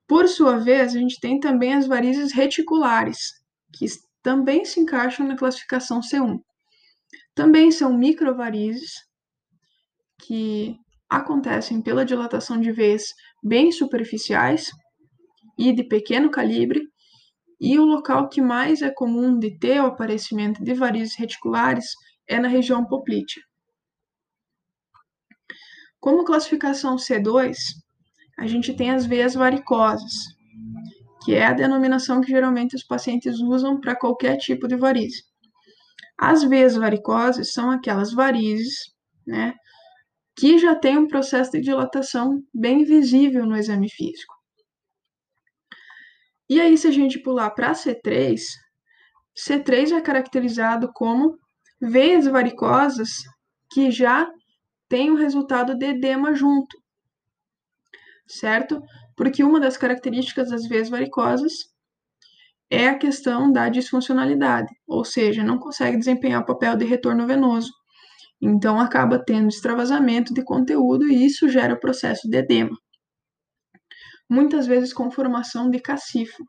Por 0.06 0.28
sua 0.28 0.58
vez, 0.58 0.94
a 0.94 0.98
gente 0.98 1.18
tem 1.18 1.40
também 1.40 1.74
as 1.74 1.88
varizes 1.88 2.32
reticulares, 2.32 3.32
que 3.72 3.84
também 4.22 4.64
se 4.64 4.78
encaixam 4.78 5.26
na 5.26 5.36
classificação 5.36 5.98
C1. 6.00 6.38
Também 7.34 7.72
são 7.72 7.98
microvarizes 7.98 8.92
que 10.20 10.76
acontecem 11.10 11.82
pela 11.82 12.04
dilatação 12.04 12.60
de 12.60 12.70
veias 12.70 13.06
bem 13.42 13.72
superficiais 13.72 14.70
e 15.58 15.72
de 15.72 15.82
pequeno 15.82 16.30
calibre, 16.30 16.88
e 17.60 17.78
o 17.78 17.84
local 17.84 18.28
que 18.28 18.40
mais 18.40 18.82
é 18.82 18.90
comum 18.90 19.38
de 19.38 19.58
ter 19.58 19.80
o 19.80 19.86
aparecimento 19.86 20.62
de 20.62 20.74
varizes 20.74 21.16
reticulares 21.16 21.94
é 22.26 22.38
na 22.38 22.48
região 22.48 22.84
poplítea. 22.84 23.42
Como 26.00 26.24
classificação 26.24 26.96
C2, 26.96 27.56
a 28.38 28.46
gente 28.46 28.74
tem 28.74 28.90
as 28.90 29.06
veias 29.06 29.34
varicosas, 29.34 30.12
que 31.24 31.34
é 31.34 31.46
a 31.46 31.52
denominação 31.52 32.20
que 32.20 32.30
geralmente 32.30 32.76
os 32.76 32.82
pacientes 32.82 33.40
usam 33.40 33.80
para 33.80 33.96
qualquer 33.96 34.36
tipo 34.36 34.68
de 34.68 34.76
varize. 34.76 35.22
As 36.18 36.42
veias 36.44 36.76
varicosas 36.76 37.52
são 37.52 37.70
aquelas 37.70 38.12
varizes, 38.12 38.92
né, 39.26 39.54
que 40.36 40.58
já 40.58 40.74
tem 40.74 40.98
um 40.98 41.08
processo 41.08 41.52
de 41.52 41.60
dilatação 41.60 42.42
bem 42.52 42.84
visível 42.84 43.46
no 43.46 43.56
exame 43.56 43.88
físico. 43.88 44.33
E 46.48 46.60
aí, 46.60 46.76
se 46.76 46.86
a 46.86 46.90
gente 46.90 47.18
pular 47.18 47.50
para 47.50 47.72
C3, 47.72 48.40
C3 49.36 49.92
é 49.92 50.00
caracterizado 50.00 50.90
como 50.92 51.38
veias 51.80 52.26
varicosas 52.26 53.22
que 53.72 53.90
já 53.90 54.30
têm 54.88 55.10
o 55.10 55.16
resultado 55.16 55.76
de 55.76 55.86
edema 55.86 56.34
junto, 56.34 56.76
certo? 58.26 58.80
Porque 59.16 59.42
uma 59.42 59.58
das 59.58 59.76
características 59.76 60.50
das 60.50 60.66
veias 60.66 60.88
varicosas 60.88 61.52
é 62.70 62.88
a 62.88 62.98
questão 62.98 63.50
da 63.50 63.68
disfuncionalidade, 63.68 64.72
ou 64.86 65.04
seja, 65.04 65.42
não 65.42 65.58
consegue 65.58 65.98
desempenhar 65.98 66.42
o 66.42 66.46
papel 66.46 66.76
de 66.76 66.84
retorno 66.84 67.26
venoso. 67.26 67.72
Então, 68.40 68.78
acaba 68.80 69.18
tendo 69.18 69.48
extravasamento 69.48 70.34
de 70.34 70.44
conteúdo 70.44 71.08
e 71.08 71.24
isso 71.24 71.48
gera 71.48 71.74
o 71.74 71.80
processo 71.80 72.28
de 72.28 72.36
edema. 72.36 72.76
Muitas 74.34 74.66
vezes 74.66 74.92
com 74.92 75.12
formação 75.12 75.70
de 75.70 75.78
cacifo. 75.78 76.44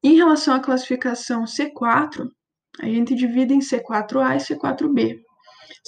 Em 0.00 0.14
relação 0.14 0.54
à 0.54 0.60
classificação 0.60 1.42
C4, 1.42 2.30
a 2.80 2.86
gente 2.86 3.16
divide 3.16 3.52
em 3.52 3.58
C4A 3.58 4.36
e 4.36 4.38
C4B. 4.38 5.18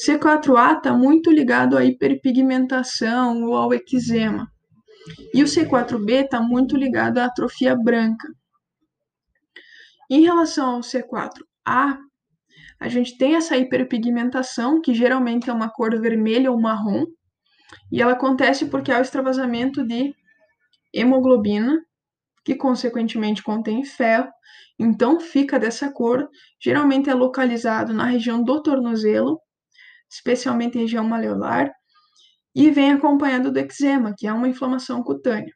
C4A 0.04 0.78
está 0.78 0.92
muito 0.92 1.30
ligado 1.30 1.78
à 1.78 1.84
hiperpigmentação 1.84 3.44
ou 3.44 3.54
ao 3.54 3.72
eczema. 3.72 4.50
E 5.32 5.44
o 5.44 5.46
C4B 5.46 6.24
está 6.24 6.40
muito 6.40 6.76
ligado 6.76 7.18
à 7.18 7.26
atrofia 7.26 7.76
branca. 7.76 8.26
Em 10.10 10.22
relação 10.22 10.74
ao 10.74 10.80
C4A, 10.80 11.98
a 12.80 12.88
gente 12.88 13.16
tem 13.16 13.36
essa 13.36 13.56
hiperpigmentação, 13.56 14.80
que 14.80 14.92
geralmente 14.92 15.48
é 15.48 15.52
uma 15.52 15.70
cor 15.70 15.96
vermelha 16.00 16.50
ou 16.50 16.60
marrom, 16.60 17.06
e 17.90 18.00
ela 18.00 18.12
acontece 18.12 18.66
porque 18.66 18.92
há 18.92 18.98
o 18.98 19.02
extravasamento 19.02 19.86
de 19.86 20.14
hemoglobina, 20.92 21.78
que 22.44 22.54
consequentemente 22.54 23.42
contém 23.42 23.84
ferro, 23.84 24.30
então 24.78 25.20
fica 25.20 25.58
dessa 25.58 25.92
cor, 25.92 26.28
geralmente 26.60 27.10
é 27.10 27.14
localizado 27.14 27.92
na 27.92 28.04
região 28.04 28.42
do 28.42 28.62
tornozelo, 28.62 29.40
especialmente 30.08 30.78
em 30.78 30.82
região 30.82 31.04
maleolar, 31.04 31.70
e 32.54 32.70
vem 32.70 32.92
acompanhado 32.92 33.52
do 33.52 33.58
eczema, 33.58 34.14
que 34.16 34.26
é 34.26 34.32
uma 34.32 34.48
inflamação 34.48 35.02
cutânea. 35.02 35.52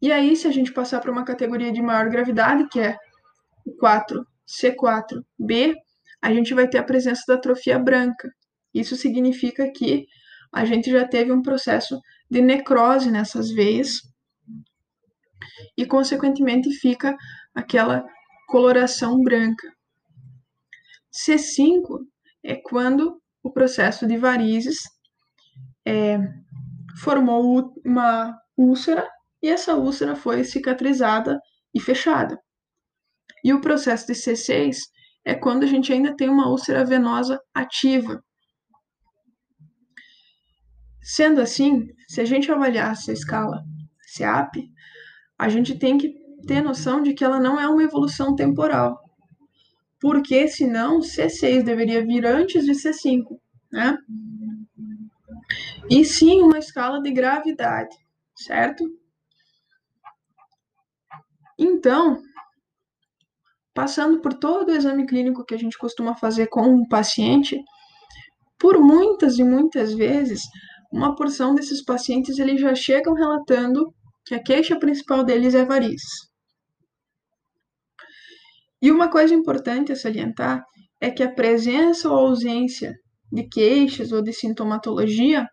E 0.00 0.12
aí, 0.12 0.36
se 0.36 0.46
a 0.46 0.52
gente 0.52 0.72
passar 0.72 1.00
para 1.00 1.10
uma 1.10 1.24
categoria 1.24 1.72
de 1.72 1.80
maior 1.80 2.08
gravidade, 2.10 2.68
que 2.68 2.78
é 2.78 2.96
o 3.64 3.74
4C4B, 3.76 5.74
a 6.22 6.32
gente 6.32 6.54
vai 6.54 6.68
ter 6.68 6.78
a 6.78 6.84
presença 6.84 7.22
da 7.26 7.34
atrofia 7.34 7.78
branca. 7.78 8.30
Isso 8.78 8.94
significa 8.96 9.70
que 9.72 10.06
a 10.52 10.64
gente 10.64 10.90
já 10.90 11.06
teve 11.06 11.32
um 11.32 11.42
processo 11.42 11.98
de 12.30 12.42
necrose 12.42 13.10
nessas 13.10 13.50
veias 13.50 14.02
e, 15.76 15.86
consequentemente, 15.86 16.70
fica 16.72 17.16
aquela 17.54 18.04
coloração 18.48 19.22
branca. 19.22 19.72
C5 21.10 22.00
é 22.44 22.56
quando 22.56 23.20
o 23.42 23.50
processo 23.50 24.06
de 24.06 24.18
varizes 24.18 24.78
é, 25.86 26.18
formou 27.00 27.72
uma 27.84 28.36
úlcera 28.56 29.08
e 29.42 29.48
essa 29.48 29.74
úlcera 29.74 30.14
foi 30.14 30.44
cicatrizada 30.44 31.40
e 31.74 31.80
fechada. 31.80 32.38
E 33.42 33.52
o 33.52 33.60
processo 33.60 34.06
de 34.06 34.14
C6 34.14 34.76
é 35.24 35.34
quando 35.34 35.64
a 35.64 35.66
gente 35.66 35.92
ainda 35.92 36.14
tem 36.16 36.28
uma 36.28 36.48
úlcera 36.48 36.84
venosa 36.84 37.40
ativa. 37.54 38.22
Sendo 41.08 41.40
assim, 41.40 41.86
se 42.08 42.20
a 42.20 42.24
gente 42.24 42.50
avaliar 42.50 42.90
essa 42.90 43.12
escala 43.12 43.62
SEAP, 44.08 44.68
a 45.38 45.48
gente 45.48 45.78
tem 45.78 45.96
que 45.96 46.12
ter 46.48 46.60
noção 46.60 47.00
de 47.00 47.14
que 47.14 47.24
ela 47.24 47.38
não 47.38 47.60
é 47.60 47.68
uma 47.68 47.84
evolução 47.84 48.34
temporal. 48.34 48.98
Porque 50.00 50.48
senão 50.48 50.98
C6 50.98 51.62
deveria 51.62 52.04
vir 52.04 52.26
antes 52.26 52.64
de 52.64 52.72
C5, 52.72 53.38
né? 53.70 53.96
E 55.88 56.04
sim 56.04 56.42
uma 56.42 56.58
escala 56.58 57.00
de 57.00 57.12
gravidade, 57.12 57.94
certo? 58.36 58.84
Então, 61.56 62.20
passando 63.72 64.20
por 64.20 64.34
todo 64.34 64.70
o 64.70 64.74
exame 64.74 65.06
clínico 65.06 65.44
que 65.44 65.54
a 65.54 65.58
gente 65.58 65.78
costuma 65.78 66.16
fazer 66.16 66.48
com 66.48 66.62
um 66.62 66.88
paciente, 66.88 67.62
por 68.58 68.80
muitas 68.80 69.38
e 69.38 69.44
muitas 69.44 69.94
vezes, 69.94 70.42
uma 70.96 71.14
porção 71.14 71.54
desses 71.54 71.84
pacientes 71.84 72.38
eles 72.38 72.58
já 72.58 72.74
chegam 72.74 73.12
relatando 73.12 73.92
que 74.24 74.34
a 74.34 74.42
queixa 74.42 74.78
principal 74.78 75.22
deles 75.22 75.54
é 75.54 75.62
varizes. 75.62 76.30
E 78.80 78.90
uma 78.90 79.10
coisa 79.10 79.34
importante 79.34 79.92
a 79.92 79.96
salientar 79.96 80.64
é 80.98 81.10
que 81.10 81.22
a 81.22 81.30
presença 81.30 82.08
ou 82.08 82.16
ausência 82.16 82.94
de 83.30 83.46
queixas 83.46 84.10
ou 84.10 84.22
de 84.22 84.32
sintomatologia 84.32 85.46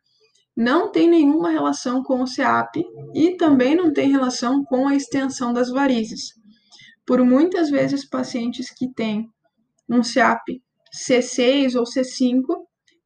não 0.55 0.89
tem 0.89 1.09
nenhuma 1.09 1.49
relação 1.49 2.01
com 2.03 2.21
o 2.21 2.27
CEAP 2.27 2.81
e 3.13 3.35
também 3.35 3.75
não 3.75 3.91
tem 3.91 4.11
relação 4.11 4.63
com 4.63 4.87
a 4.87 4.95
extensão 4.95 5.51
das 5.51 5.69
varizes. 5.69 6.21
Por 7.05 7.23
muitas 7.25 7.69
vezes, 7.69 8.07
pacientes 8.07 8.69
que 8.73 8.89
têm 8.93 9.27
um 9.89 10.03
CEAP 10.03 10.61
C6 10.95 11.75
ou 11.75 11.83
C5 11.83 12.43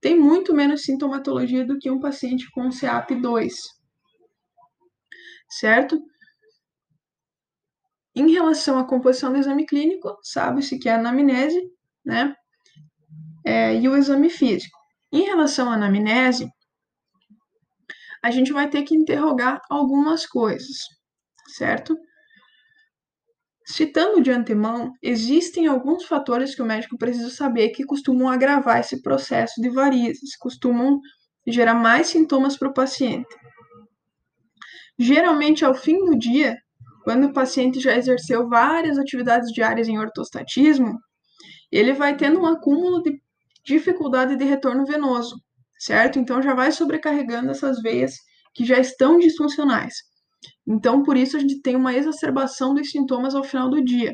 têm 0.02 0.20
muito 0.20 0.54
menos 0.54 0.84
sintomatologia 0.84 1.66
do 1.66 1.78
que 1.78 1.90
um 1.90 2.00
paciente 2.00 2.50
com 2.52 2.72
CEAP 2.72 3.16
2. 3.16 3.54
Certo? 5.50 6.02
Em 8.16 8.32
relação 8.32 8.80
à 8.80 8.86
composição 8.86 9.32
do 9.32 9.38
exame 9.38 9.66
clínico, 9.66 10.18
sabe-se 10.24 10.80
que 10.80 10.90
é 10.90 10.94
a 10.94 11.00
anamnese, 11.00 11.62
né? 12.04 12.36
É, 13.46 13.76
e 13.76 13.88
o 13.88 13.96
exame 13.96 14.30
físico. 14.30 14.78
Em 15.12 15.24
relação 15.24 15.70
à 15.70 15.76
anamnese, 15.76 16.50
a 18.24 18.32
gente 18.32 18.52
vai 18.52 18.70
ter 18.70 18.84
que 18.84 18.96
interrogar 18.96 19.62
algumas 19.70 20.26
coisas, 20.26 20.78
certo? 21.56 21.96
Citando 23.70 24.22
de 24.22 24.32
antemão, 24.32 24.94
existem 25.02 25.68
alguns 25.68 26.06
fatores 26.06 26.56
que 26.56 26.62
o 26.62 26.66
médico 26.66 26.98
precisa 26.98 27.30
saber 27.30 27.70
que 27.72 27.84
costumam 27.84 28.30
agravar 28.30 28.80
esse 28.80 29.02
processo 29.02 29.60
de 29.62 29.70
varizes, 29.70 30.38
costumam 30.38 31.02
gerar 31.46 31.74
mais 31.74 32.08
sintomas 32.08 32.56
para 32.56 32.70
o 32.70 32.74
paciente. 32.74 33.28
Geralmente, 34.98 35.66
ao 35.66 35.76
fim 35.76 36.06
do 36.06 36.18
dia, 36.18 36.56
quando 37.04 37.26
o 37.26 37.34
paciente 37.34 37.82
já 37.82 37.94
exerceu 37.98 38.48
várias 38.48 38.98
atividades 38.98 39.52
diárias 39.52 39.90
em 39.90 40.00
ortostatismo, 40.00 40.98
ele 41.70 41.92
vai 41.92 42.16
tendo 42.16 42.40
um 42.40 42.46
acúmulo 42.46 43.04
de 43.04 43.22
dificuldade 43.66 44.38
de 44.38 44.46
retorno 44.46 44.86
venoso, 44.86 45.36
certo? 45.78 46.18
Então 46.18 46.42
já 46.42 46.54
vai 46.54 46.72
sobrecarregando 46.72 47.52
essas 47.52 47.82
veias 47.82 48.14
que 48.54 48.64
já 48.64 48.80
estão 48.80 49.20
disfuncionais. 49.20 49.94
Então, 50.68 51.04
por 51.04 51.16
isso 51.16 51.38
a 51.38 51.40
gente 51.40 51.62
tem 51.62 51.76
uma 51.76 51.94
exacerbação 51.94 52.74
dos 52.74 52.90
sintomas 52.90 53.36
ao 53.36 53.44
final 53.44 53.70
do 53.70 53.84
dia, 53.84 54.14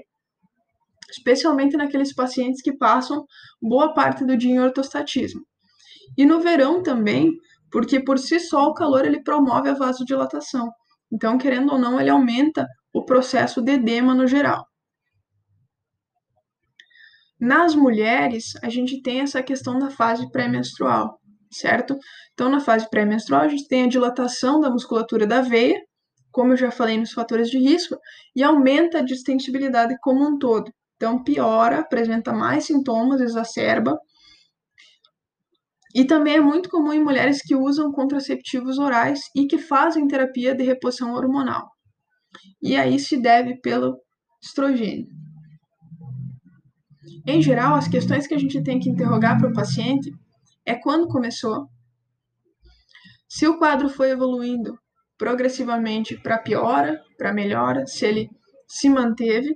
especialmente 1.09 1.75
naqueles 1.75 2.13
pacientes 2.13 2.61
que 2.61 2.77
passam 2.77 3.25
boa 3.61 3.93
parte 3.93 4.25
do 4.25 4.37
dia 4.37 4.51
em 4.51 4.59
ortostatismo. 4.59 5.41
E 6.17 6.25
no 6.25 6.39
verão 6.39 6.83
também, 6.83 7.31
porque 7.71 8.03
por 8.03 8.19
si 8.19 8.39
só 8.39 8.67
o 8.67 8.73
calor 8.73 9.05
ele 9.05 9.23
promove 9.23 9.69
a 9.69 9.73
vasodilatação. 9.73 10.69
Então, 11.11 11.37
querendo 11.37 11.71
ou 11.71 11.79
não, 11.79 11.99
ele 11.99 12.09
aumenta 12.09 12.67
o 12.93 13.03
processo 13.03 13.61
de 13.61 13.73
edema 13.73 14.13
no 14.13 14.27
geral. 14.27 14.65
Nas 17.39 17.75
mulheres, 17.75 18.53
a 18.63 18.69
gente 18.69 19.01
tem 19.01 19.19
essa 19.19 19.43
questão 19.43 19.77
da 19.77 19.89
fase 19.89 20.31
pré-menstrual, 20.31 21.19
certo? 21.51 21.97
Então, 22.33 22.49
na 22.49 22.59
fase 22.59 22.89
pré-menstrual, 22.89 23.41
a 23.41 23.47
gente 23.47 23.67
tem 23.67 23.83
a 23.83 23.89
dilatação 23.89 24.59
da 24.59 24.69
musculatura 24.69 25.27
da 25.27 25.41
veia, 25.41 25.77
como 26.33 26.51
eu 26.51 26.57
já 26.57 26.71
falei 26.71 26.97
nos 26.97 27.13
fatores 27.13 27.49
de 27.49 27.57
risco, 27.57 27.97
e 28.35 28.43
aumenta 28.43 28.97
a 28.99 29.03
distensibilidade 29.03 29.95
como 30.01 30.27
um 30.27 30.37
todo. 30.37 30.69
Então, 30.97 31.23
piora, 31.23 31.79
apresenta 31.79 32.33
mais 32.33 32.65
sintomas, 32.65 33.21
exacerba. 33.21 33.97
E 35.95 36.03
também 36.03 36.35
é 36.35 36.41
muito 36.41 36.69
comum 36.69 36.91
em 36.91 37.03
mulheres 37.03 37.41
que 37.41 37.55
usam 37.55 37.91
contraceptivos 37.93 38.77
orais 38.77 39.21
e 39.35 39.47
que 39.47 39.57
fazem 39.57 40.07
terapia 40.07 40.53
de 40.53 40.63
reposição 40.63 41.13
hormonal 41.13 41.73
e 42.61 42.75
aí 42.75 42.99
se 42.99 43.17
deve 43.17 43.57
pelo 43.57 43.99
estrogênio. 44.41 45.07
Em 47.25 47.41
geral, 47.41 47.75
as 47.75 47.87
questões 47.87 48.27
que 48.27 48.33
a 48.33 48.37
gente 48.37 48.61
tem 48.63 48.79
que 48.79 48.89
interrogar 48.89 49.37
para 49.37 49.49
o 49.49 49.53
paciente 49.53 50.11
é 50.65 50.75
quando 50.75 51.07
começou, 51.07 51.67
se 53.27 53.47
o 53.47 53.57
quadro 53.57 53.89
foi 53.89 54.11
evoluindo 54.11 54.77
progressivamente 55.23 56.21
para 56.21 56.37
piora, 56.37 57.01
para 57.17 57.31
melhora, 57.31 57.87
se 57.87 58.05
ele 58.05 58.29
se 58.67 58.89
manteve, 58.89 59.55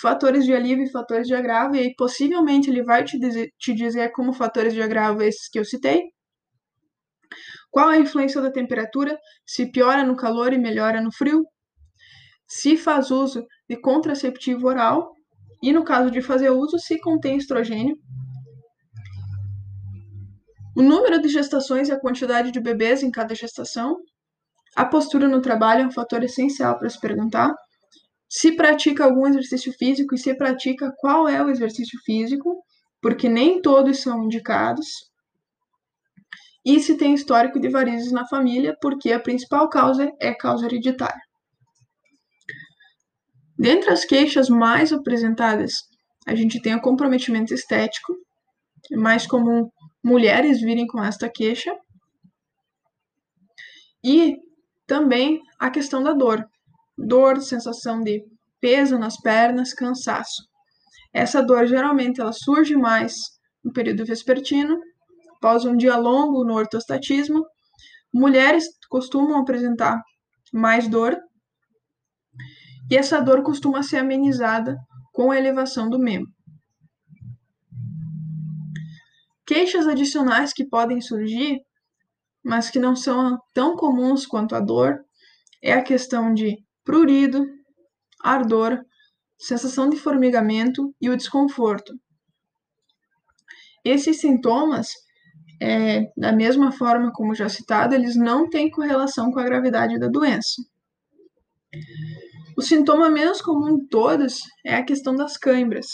fatores 0.00 0.44
de 0.44 0.54
alívio 0.54 0.84
e 0.84 0.92
fatores 0.92 1.26
de 1.26 1.34
agravo, 1.34 1.74
e 1.74 1.80
aí 1.80 1.94
possivelmente 1.96 2.70
ele 2.70 2.84
vai 2.84 3.02
te 3.02 3.18
dizer, 3.18 3.50
te 3.58 3.74
dizer 3.74 4.12
como 4.12 4.32
fatores 4.32 4.72
de 4.72 4.80
agravo 4.80 5.22
esses 5.22 5.48
que 5.48 5.58
eu 5.58 5.64
citei. 5.64 6.04
Qual 7.68 7.88
a 7.88 7.96
influência 7.96 8.40
da 8.40 8.48
temperatura, 8.48 9.18
se 9.44 9.72
piora 9.72 10.04
no 10.04 10.14
calor 10.14 10.52
e 10.52 10.58
melhora 10.58 11.00
no 11.00 11.10
frio, 11.10 11.42
se 12.46 12.76
faz 12.76 13.10
uso 13.10 13.44
de 13.68 13.76
contraceptivo 13.80 14.68
oral 14.68 15.10
e, 15.60 15.72
no 15.72 15.82
caso 15.82 16.12
de 16.12 16.22
fazer 16.22 16.50
uso, 16.50 16.78
se 16.78 16.96
contém 17.00 17.38
estrogênio. 17.38 17.96
O 20.76 20.82
número 20.82 21.20
de 21.20 21.28
gestações 21.28 21.88
e 21.88 21.92
a 21.92 21.98
quantidade 21.98 22.52
de 22.52 22.60
bebês 22.60 23.02
em 23.02 23.10
cada 23.10 23.34
gestação. 23.34 23.96
A 24.76 24.84
postura 24.84 25.26
no 25.26 25.40
trabalho 25.40 25.82
é 25.82 25.86
um 25.86 25.90
fator 25.90 26.22
essencial 26.22 26.78
para 26.78 26.90
se 26.90 27.00
perguntar. 27.00 27.50
Se 28.28 28.52
pratica 28.52 29.04
algum 29.04 29.26
exercício 29.26 29.72
físico 29.72 30.14
e 30.14 30.18
se 30.18 30.36
pratica, 30.36 30.92
qual 30.98 31.26
é 31.26 31.42
o 31.42 31.48
exercício 31.48 31.98
físico, 32.04 32.62
porque 33.00 33.26
nem 33.26 33.62
todos 33.62 34.00
são 34.00 34.24
indicados. 34.24 34.86
E 36.62 36.78
se 36.78 36.98
tem 36.98 37.14
histórico 37.14 37.58
de 37.58 37.70
varizes 37.70 38.12
na 38.12 38.26
família, 38.28 38.76
porque 38.82 39.12
a 39.12 39.20
principal 39.20 39.70
causa 39.70 40.12
é 40.20 40.34
causa 40.34 40.66
hereditária. 40.66 41.22
Dentre 43.58 43.90
as 43.90 44.04
queixas 44.04 44.50
mais 44.50 44.92
apresentadas, 44.92 45.72
a 46.26 46.34
gente 46.34 46.60
tem 46.60 46.74
o 46.74 46.82
comprometimento 46.82 47.54
estético, 47.54 48.14
é 48.92 48.96
mais 48.96 49.26
comum 49.26 49.70
mulheres 50.04 50.60
virem 50.60 50.86
com 50.86 51.02
esta 51.02 51.30
queixa, 51.30 51.74
e 54.04 54.36
também 54.86 55.40
a 55.58 55.70
questão 55.70 56.02
da 56.02 56.12
dor. 56.12 56.44
Dor, 56.96 57.40
sensação 57.40 58.02
de 58.02 58.24
peso 58.60 58.98
nas 58.98 59.20
pernas, 59.20 59.74
cansaço. 59.74 60.42
Essa 61.12 61.42
dor 61.42 61.66
geralmente 61.66 62.20
ela 62.20 62.32
surge 62.32 62.76
mais 62.76 63.14
no 63.64 63.72
período 63.72 64.04
vespertino, 64.04 64.78
após 65.36 65.64
um 65.64 65.76
dia 65.76 65.96
longo 65.96 66.44
no 66.44 66.54
ortostatismo. 66.54 67.44
Mulheres 68.12 68.64
costumam 68.88 69.40
apresentar 69.40 70.00
mais 70.52 70.88
dor 70.88 71.16
e 72.90 72.96
essa 72.96 73.20
dor 73.20 73.42
costuma 73.42 73.82
ser 73.82 73.98
amenizada 73.98 74.76
com 75.12 75.30
a 75.30 75.38
elevação 75.38 75.90
do 75.90 75.98
membro. 75.98 76.30
Queixas 79.46 79.86
adicionais 79.86 80.52
que 80.52 80.66
podem 80.66 81.00
surgir, 81.00 81.60
mas 82.46 82.70
que 82.70 82.78
não 82.78 82.94
são 82.94 83.36
tão 83.52 83.74
comuns 83.74 84.24
quanto 84.24 84.54
a 84.54 84.60
dor, 84.60 85.04
é 85.60 85.72
a 85.72 85.82
questão 85.82 86.32
de 86.32 86.56
prurido, 86.84 87.44
ardor, 88.22 88.84
sensação 89.36 89.90
de 89.90 89.96
formigamento 89.96 90.94
e 91.00 91.10
o 91.10 91.16
desconforto. 91.16 91.92
Esses 93.84 94.20
sintomas, 94.20 94.92
é, 95.60 96.08
da 96.16 96.30
mesma 96.30 96.70
forma 96.70 97.10
como 97.12 97.34
já 97.34 97.48
citado, 97.48 97.96
eles 97.96 98.14
não 98.14 98.48
têm 98.48 98.70
correlação 98.70 99.32
com 99.32 99.40
a 99.40 99.44
gravidade 99.44 99.98
da 99.98 100.06
doença. 100.06 100.62
O 102.56 102.62
sintoma 102.62 103.10
menos 103.10 103.42
comum 103.42 103.76
de 103.76 103.88
todos 103.88 104.38
é 104.64 104.76
a 104.76 104.84
questão 104.84 105.16
das 105.16 105.36
câimbras. 105.36 105.88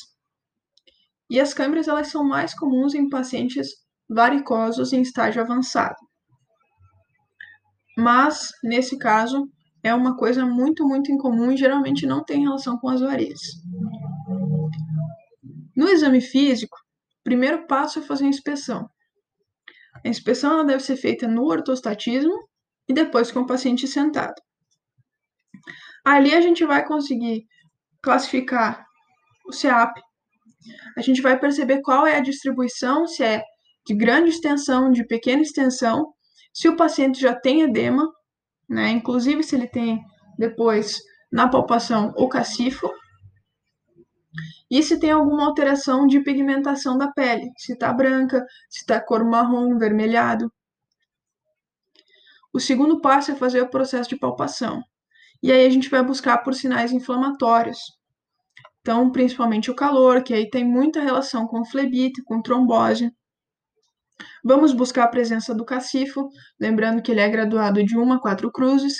E 1.30 1.40
as 1.40 1.54
câimbras 1.54 1.88
elas 1.88 2.08
são 2.08 2.22
mais 2.22 2.52
comuns 2.52 2.92
em 2.92 3.08
pacientes 3.08 3.70
varicosos 4.06 4.92
em 4.92 5.00
estágio 5.00 5.40
avançado. 5.40 6.11
Mas, 7.96 8.50
nesse 8.62 8.98
caso, 8.98 9.48
é 9.82 9.94
uma 9.94 10.16
coisa 10.16 10.46
muito, 10.46 10.86
muito 10.86 11.10
incomum 11.10 11.52
e 11.52 11.56
geralmente 11.56 12.06
não 12.06 12.24
tem 12.24 12.42
relação 12.42 12.78
com 12.78 12.88
as 12.88 13.00
varizes. 13.00 13.60
No 15.76 15.88
exame 15.88 16.20
físico, 16.20 16.76
o 17.20 17.22
primeiro 17.24 17.66
passo 17.66 17.98
é 17.98 18.02
fazer 18.02 18.24
a 18.24 18.28
inspeção. 18.28 18.88
A 20.04 20.08
inspeção 20.08 20.64
deve 20.64 20.82
ser 20.82 20.96
feita 20.96 21.28
no 21.28 21.44
ortostatismo 21.44 22.34
e 22.88 22.94
depois 22.94 23.30
com 23.30 23.40
o 23.40 23.46
paciente 23.46 23.86
sentado. 23.86 24.34
Ali 26.04 26.34
a 26.34 26.40
gente 26.40 26.64
vai 26.64 26.84
conseguir 26.84 27.44
classificar 28.02 28.84
o 29.46 29.52
CEAP. 29.52 30.00
A 30.96 31.00
gente 31.00 31.20
vai 31.20 31.38
perceber 31.38 31.80
qual 31.82 32.06
é 32.06 32.16
a 32.16 32.20
distribuição, 32.20 33.06
se 33.06 33.22
é 33.22 33.42
de 33.86 33.94
grande 33.94 34.30
extensão, 34.30 34.90
de 34.90 35.04
pequena 35.06 35.42
extensão, 35.42 36.12
se 36.52 36.68
o 36.68 36.76
paciente 36.76 37.20
já 37.20 37.34
tem 37.34 37.62
edema, 37.62 38.12
né? 38.68 38.90
Inclusive 38.90 39.42
se 39.42 39.56
ele 39.56 39.68
tem 39.68 40.00
depois 40.38 41.00
na 41.30 41.48
palpação 41.48 42.12
o 42.16 42.28
cacifo, 42.28 42.90
e 44.70 44.82
se 44.82 44.98
tem 44.98 45.10
alguma 45.10 45.44
alteração 45.44 46.06
de 46.06 46.20
pigmentação 46.20 46.96
da 46.96 47.12
pele, 47.12 47.50
se 47.58 47.74
está 47.74 47.92
branca, 47.92 48.42
se 48.70 48.80
está 48.80 48.98
cor 48.98 49.22
marrom, 49.22 49.76
vermelhado. 49.76 50.50
O 52.54 52.58
segundo 52.58 52.98
passo 52.98 53.30
é 53.32 53.34
fazer 53.34 53.60
o 53.60 53.68
processo 53.68 54.08
de 54.08 54.18
palpação. 54.18 54.82
E 55.42 55.52
aí 55.52 55.66
a 55.66 55.70
gente 55.70 55.90
vai 55.90 56.02
buscar 56.02 56.38
por 56.38 56.54
sinais 56.54 56.90
inflamatórios. 56.90 57.78
Então, 58.80 59.12
principalmente 59.12 59.70
o 59.70 59.76
calor, 59.76 60.22
que 60.22 60.32
aí 60.32 60.48
tem 60.48 60.64
muita 60.64 61.02
relação 61.02 61.46
com 61.46 61.66
flebite, 61.66 62.22
com 62.22 62.40
trombose. 62.40 63.12
Vamos 64.44 64.72
buscar 64.72 65.04
a 65.04 65.08
presença 65.08 65.54
do 65.54 65.64
cacifo, 65.64 66.28
lembrando 66.60 67.02
que 67.02 67.10
ele 67.10 67.20
é 67.20 67.28
graduado 67.28 67.84
de 67.84 67.96
1 67.96 68.12
a 68.12 68.20
4 68.20 68.50
cruzes. 68.50 68.96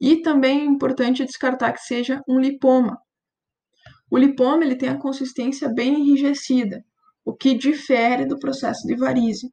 E 0.00 0.22
também 0.22 0.60
é 0.60 0.64
importante 0.64 1.24
descartar 1.24 1.72
que 1.72 1.80
seja 1.80 2.22
um 2.28 2.38
lipoma. 2.38 2.98
O 4.10 4.16
lipoma 4.16 4.64
ele 4.64 4.76
tem 4.76 4.88
a 4.88 4.98
consistência 4.98 5.68
bem 5.72 5.94
enrijecida, 6.00 6.84
o 7.24 7.34
que 7.34 7.54
difere 7.54 8.26
do 8.26 8.38
processo 8.38 8.86
de 8.86 8.94
varize. 8.94 9.52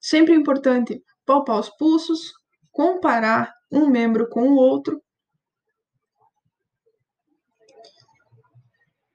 Sempre 0.00 0.34
é 0.34 0.36
importante 0.36 1.02
palpar 1.26 1.58
os 1.58 1.70
pulsos, 1.70 2.32
comparar 2.70 3.52
um 3.70 3.88
membro 3.88 4.28
com 4.28 4.48
o 4.48 4.56
outro. 4.56 5.02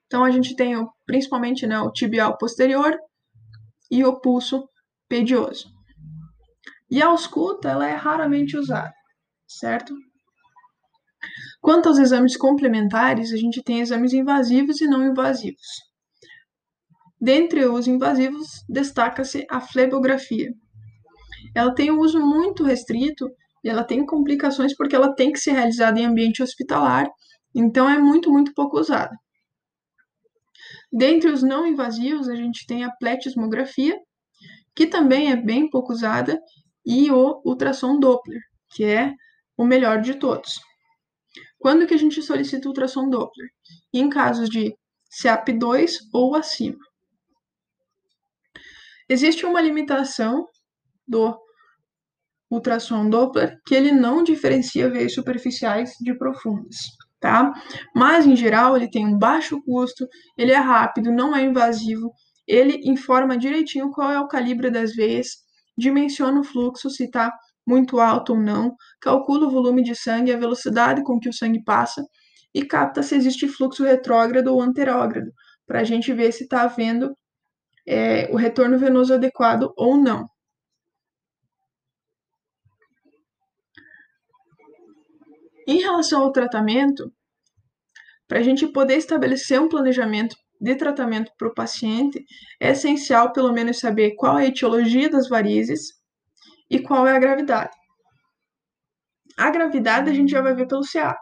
Então 0.06 0.24
a 0.24 0.30
gente 0.30 0.56
tem 0.56 0.74
principalmente 1.06 1.66
né, 1.66 1.78
o 1.80 1.92
tibial 1.92 2.36
posterior 2.36 2.98
e 3.90 4.04
o 4.04 4.20
pulso 4.20 4.68
pedioso. 5.08 5.68
E 6.90 7.02
a 7.02 7.06
ausculta 7.06 7.68
ela 7.68 7.88
é 7.88 7.94
raramente 7.94 8.56
usada, 8.56 8.94
certo? 9.46 9.94
Quanto 11.60 11.88
aos 11.88 11.98
exames 11.98 12.36
complementares, 12.36 13.32
a 13.32 13.36
gente 13.36 13.62
tem 13.62 13.80
exames 13.80 14.12
invasivos 14.12 14.80
e 14.80 14.86
não 14.86 15.04
invasivos. 15.04 15.66
Dentre 17.20 17.66
os 17.66 17.86
invasivos, 17.86 18.64
destaca-se 18.68 19.46
a 19.50 19.60
flebografia. 19.60 20.50
Ela 21.54 21.74
tem 21.74 21.90
um 21.90 21.98
uso 21.98 22.18
muito 22.18 22.64
restrito 22.64 23.28
e 23.62 23.68
ela 23.68 23.84
tem 23.84 24.06
complicações 24.06 24.74
porque 24.74 24.96
ela 24.96 25.14
tem 25.14 25.30
que 25.30 25.38
ser 25.38 25.52
realizada 25.52 26.00
em 26.00 26.06
ambiente 26.06 26.42
hospitalar, 26.42 27.06
então 27.54 27.88
é 27.88 27.98
muito, 27.98 28.30
muito 28.30 28.54
pouco 28.54 28.78
usada. 28.80 29.14
Dentre 30.92 31.30
os 31.30 31.42
não 31.42 31.66
invasivos, 31.66 32.28
a 32.28 32.34
gente 32.34 32.66
tem 32.66 32.84
a 32.84 32.90
pletismografia, 32.90 33.96
que 34.74 34.86
também 34.86 35.30
é 35.30 35.36
bem 35.36 35.68
pouco 35.70 35.92
usada, 35.92 36.40
e 36.84 37.10
o 37.10 37.40
ultrassom 37.44 37.98
Doppler, 37.98 38.40
que 38.70 38.84
é 38.84 39.12
o 39.56 39.64
melhor 39.64 40.00
de 40.00 40.14
todos. 40.14 40.60
Quando 41.58 41.86
que 41.86 41.94
a 41.94 41.98
gente 41.98 42.22
solicita 42.22 42.68
ultrassom 42.68 43.08
Doppler? 43.08 43.48
Em 43.92 44.08
casos 44.08 44.48
de 44.48 44.74
CAP2 45.22 45.98
ou 46.12 46.34
acima. 46.34 46.78
Existe 49.08 49.44
uma 49.44 49.60
limitação 49.60 50.46
do 51.06 51.36
ultrassom 52.50 53.08
Doppler, 53.10 53.60
que 53.66 53.74
ele 53.74 53.92
não 53.92 54.22
diferencia 54.24 54.88
veias 54.88 55.14
superficiais 55.14 55.92
de 56.00 56.16
profundas, 56.16 56.76
tá? 57.20 57.52
Mas, 57.94 58.26
em 58.26 58.34
geral, 58.34 58.76
ele 58.76 58.90
tem 58.90 59.06
um 59.06 59.18
baixo 59.18 59.62
custo, 59.62 60.06
ele 60.36 60.52
é 60.52 60.58
rápido, 60.58 61.12
não 61.12 61.36
é 61.36 61.42
invasivo, 61.42 62.10
ele 62.46 62.80
informa 62.84 63.36
direitinho 63.36 63.90
qual 63.90 64.10
é 64.10 64.18
o 64.18 64.26
calibre 64.26 64.70
das 64.70 64.94
veias, 64.94 65.28
dimensiona 65.76 66.40
o 66.40 66.44
fluxo, 66.44 66.90
se 66.90 67.04
está 67.04 67.32
muito 67.66 68.00
alto 68.00 68.32
ou 68.32 68.40
não, 68.40 68.74
calcula 69.00 69.46
o 69.46 69.50
volume 69.50 69.82
de 69.82 69.94
sangue, 69.94 70.32
a 70.32 70.38
velocidade 70.38 71.04
com 71.04 71.20
que 71.20 71.28
o 71.28 71.32
sangue 71.32 71.62
passa 71.62 72.02
e 72.54 72.64
capta 72.64 73.02
se 73.02 73.14
existe 73.14 73.46
fluxo 73.46 73.84
retrógrado 73.84 74.48
ou 74.48 74.60
anterógrado, 74.60 75.30
para 75.66 75.80
a 75.80 75.84
gente 75.84 76.12
ver 76.12 76.32
se 76.32 76.44
está 76.44 76.62
havendo 76.62 77.14
é, 77.86 78.28
o 78.32 78.36
retorno 78.36 78.78
venoso 78.78 79.14
adequado 79.14 79.72
ou 79.76 79.96
não. 79.96 80.26
Em 85.70 85.78
relação 85.78 86.22
ao 86.22 86.32
tratamento, 86.32 87.14
para 88.26 88.40
a 88.40 88.42
gente 88.42 88.66
poder 88.66 88.96
estabelecer 88.96 89.60
um 89.60 89.68
planejamento 89.68 90.34
de 90.60 90.74
tratamento 90.74 91.30
para 91.38 91.46
o 91.46 91.54
paciente, 91.54 92.26
é 92.58 92.70
essencial 92.70 93.32
pelo 93.32 93.52
menos 93.52 93.78
saber 93.78 94.16
qual 94.16 94.36
é 94.36 94.46
a 94.46 94.48
etiologia 94.48 95.08
das 95.08 95.28
varizes 95.28 95.92
e 96.68 96.80
qual 96.80 97.06
é 97.06 97.14
a 97.14 97.20
gravidade. 97.20 97.70
A 99.36 99.48
gravidade 99.48 100.10
a 100.10 100.12
gente 100.12 100.32
já 100.32 100.42
vai 100.42 100.56
ver 100.56 100.66
pelo 100.66 100.82
CEAP. 100.82 101.20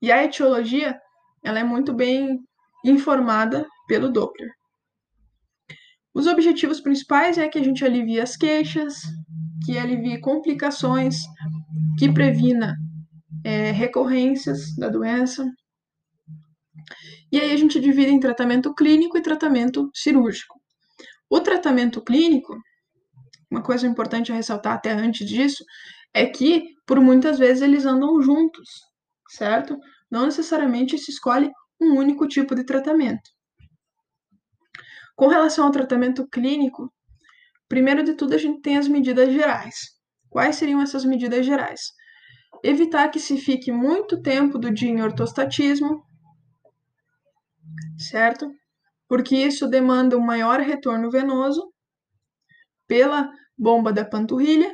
E 0.00 0.12
a 0.12 0.22
etiologia, 0.22 0.96
ela 1.42 1.58
é 1.58 1.64
muito 1.64 1.92
bem 1.92 2.38
informada 2.84 3.66
pelo 3.88 4.08
Doppler. 4.08 4.52
Os 6.14 6.28
objetivos 6.28 6.80
principais 6.80 7.38
é 7.38 7.48
que 7.48 7.58
a 7.58 7.64
gente 7.64 7.84
alivie 7.84 8.20
as 8.20 8.36
queixas, 8.36 9.02
que 9.64 9.78
alivie 9.78 10.20
complicações, 10.20 11.16
que 11.98 12.12
previna 12.12 12.76
é, 13.44 13.70
recorrências 13.70 14.74
da 14.76 14.88
doença. 14.88 15.44
E 17.30 17.40
aí 17.40 17.52
a 17.52 17.56
gente 17.56 17.80
divide 17.80 18.10
em 18.10 18.20
tratamento 18.20 18.74
clínico 18.74 19.16
e 19.16 19.22
tratamento 19.22 19.90
cirúrgico. 19.94 20.60
O 21.30 21.40
tratamento 21.40 22.02
clínico, 22.02 22.54
uma 23.50 23.62
coisa 23.62 23.86
importante 23.86 24.30
a 24.30 24.34
ressaltar 24.34 24.74
até 24.74 24.92
antes 24.92 25.26
disso, 25.26 25.64
é 26.12 26.26
que 26.26 26.64
por 26.86 27.00
muitas 27.00 27.38
vezes 27.38 27.62
eles 27.62 27.86
andam 27.86 28.20
juntos, 28.20 28.68
certo? 29.30 29.78
Não 30.10 30.26
necessariamente 30.26 30.98
se 30.98 31.10
escolhe 31.10 31.50
um 31.80 31.96
único 31.96 32.28
tipo 32.28 32.54
de 32.54 32.64
tratamento. 32.64 33.30
Com 35.16 35.28
relação 35.28 35.64
ao 35.64 35.70
tratamento 35.70 36.26
clínico, 36.28 36.92
primeiro 37.72 38.02
de 38.02 38.12
tudo 38.12 38.34
a 38.34 38.38
gente 38.38 38.60
tem 38.60 38.76
as 38.76 38.86
medidas 38.86 39.32
gerais. 39.32 39.76
Quais 40.28 40.56
seriam 40.56 40.82
essas 40.82 41.06
medidas 41.06 41.46
gerais? 41.46 41.80
Evitar 42.62 43.08
que 43.08 43.18
se 43.18 43.38
fique 43.38 43.72
muito 43.72 44.20
tempo 44.20 44.58
do 44.58 44.70
dia 44.70 44.90
em 44.90 45.00
ortostatismo, 45.00 46.04
certo? 47.96 48.46
Porque 49.08 49.34
isso 49.34 49.66
demanda 49.66 50.18
um 50.18 50.20
maior 50.20 50.60
retorno 50.60 51.10
venoso 51.10 51.72
pela 52.86 53.32
bomba 53.56 53.90
da 53.90 54.04
panturrilha 54.04 54.70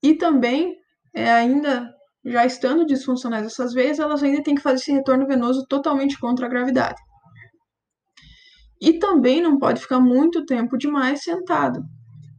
e 0.00 0.14
também, 0.14 0.76
é, 1.12 1.28
ainda 1.32 1.92
já 2.24 2.46
estando 2.46 2.86
disfuncionais 2.86 3.46
essas 3.46 3.72
veias, 3.74 3.98
elas 3.98 4.22
ainda 4.22 4.44
têm 4.44 4.54
que 4.54 4.62
fazer 4.62 4.76
esse 4.76 4.92
retorno 4.92 5.26
venoso 5.26 5.66
totalmente 5.68 6.16
contra 6.20 6.46
a 6.46 6.48
gravidade. 6.48 7.02
E 8.80 9.00
também 9.00 9.42
não 9.42 9.58
pode 9.58 9.80
ficar 9.80 9.98
muito 9.98 10.46
tempo 10.46 10.78
demais 10.78 11.24
sentado, 11.24 11.82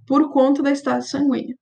por 0.09 0.33
conta 0.33 0.63
da 0.63 0.71
estase 0.71 1.07
sanguínea. 1.07 1.55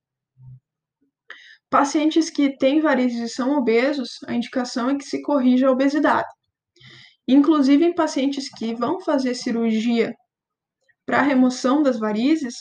Pacientes 1.69 2.29
que 2.29 2.57
têm 2.57 2.79
varizes 2.79 3.19
e 3.19 3.27
são 3.27 3.57
obesos, 3.57 4.11
a 4.25 4.33
indicação 4.33 4.89
é 4.89 4.97
que 4.97 5.03
se 5.03 5.21
corrija 5.21 5.67
a 5.67 5.71
obesidade. 5.71 6.29
Inclusive 7.27 7.83
em 7.83 7.93
pacientes 7.93 8.47
que 8.49 8.73
vão 8.73 9.01
fazer 9.01 9.35
cirurgia 9.35 10.13
para 11.05 11.21
remoção 11.21 11.83
das 11.83 11.99
varizes, 11.99 12.55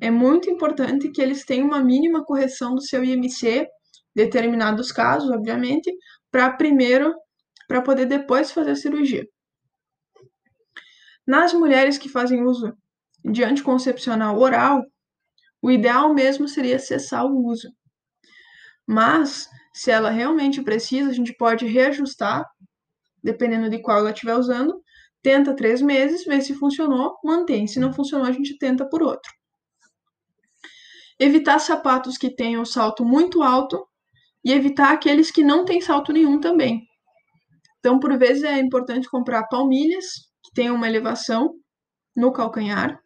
é 0.00 0.10
muito 0.10 0.48
importante 0.48 1.10
que 1.10 1.20
eles 1.20 1.44
tenham 1.44 1.66
uma 1.66 1.84
mínima 1.84 2.24
correção 2.24 2.74
do 2.74 2.80
seu 2.80 3.04
IMC, 3.04 3.66
determinados 4.14 4.90
casos, 4.90 5.30
obviamente, 5.30 5.92
para 6.30 6.50
primeiro, 6.50 7.14
para 7.68 7.82
poder 7.82 8.06
depois 8.06 8.50
fazer 8.50 8.70
a 8.70 8.76
cirurgia. 8.76 9.26
Nas 11.26 11.52
mulheres 11.52 11.98
que 11.98 12.08
fazem 12.08 12.42
uso 12.42 12.74
de 13.22 13.44
anticoncepcional 13.44 14.38
oral, 14.38 14.82
o 15.62 15.70
ideal 15.70 16.12
mesmo 16.12 16.48
seria 16.48 16.78
cessar 16.78 17.24
o 17.24 17.46
uso. 17.46 17.68
Mas, 18.86 19.48
se 19.74 19.90
ela 19.90 20.10
realmente 20.10 20.62
precisa, 20.62 21.10
a 21.10 21.12
gente 21.12 21.34
pode 21.36 21.66
reajustar, 21.66 22.44
dependendo 23.22 23.68
de 23.68 23.80
qual 23.80 23.98
ela 23.98 24.10
estiver 24.10 24.36
usando. 24.36 24.80
Tenta 25.22 25.56
três 25.56 25.82
meses, 25.82 26.24
vê 26.24 26.40
se 26.40 26.54
funcionou, 26.54 27.16
mantém. 27.24 27.66
Se 27.66 27.80
não 27.80 27.92
funcionou, 27.92 28.26
a 28.26 28.32
gente 28.32 28.56
tenta 28.58 28.88
por 28.88 29.02
outro. 29.02 29.32
Evitar 31.18 31.58
sapatos 31.58 32.16
que 32.16 32.34
tenham 32.34 32.64
salto 32.64 33.04
muito 33.04 33.42
alto 33.42 33.84
e 34.44 34.52
evitar 34.52 34.92
aqueles 34.92 35.30
que 35.30 35.42
não 35.42 35.64
têm 35.64 35.80
salto 35.80 36.12
nenhum 36.12 36.38
também. 36.38 36.86
Então, 37.80 37.98
por 37.98 38.16
vezes, 38.16 38.44
é 38.44 38.60
importante 38.60 39.08
comprar 39.08 39.48
palmilhas 39.48 40.06
que 40.44 40.52
tenham 40.54 40.76
uma 40.76 40.86
elevação 40.86 41.54
no 42.14 42.32
calcanhar 42.32 43.00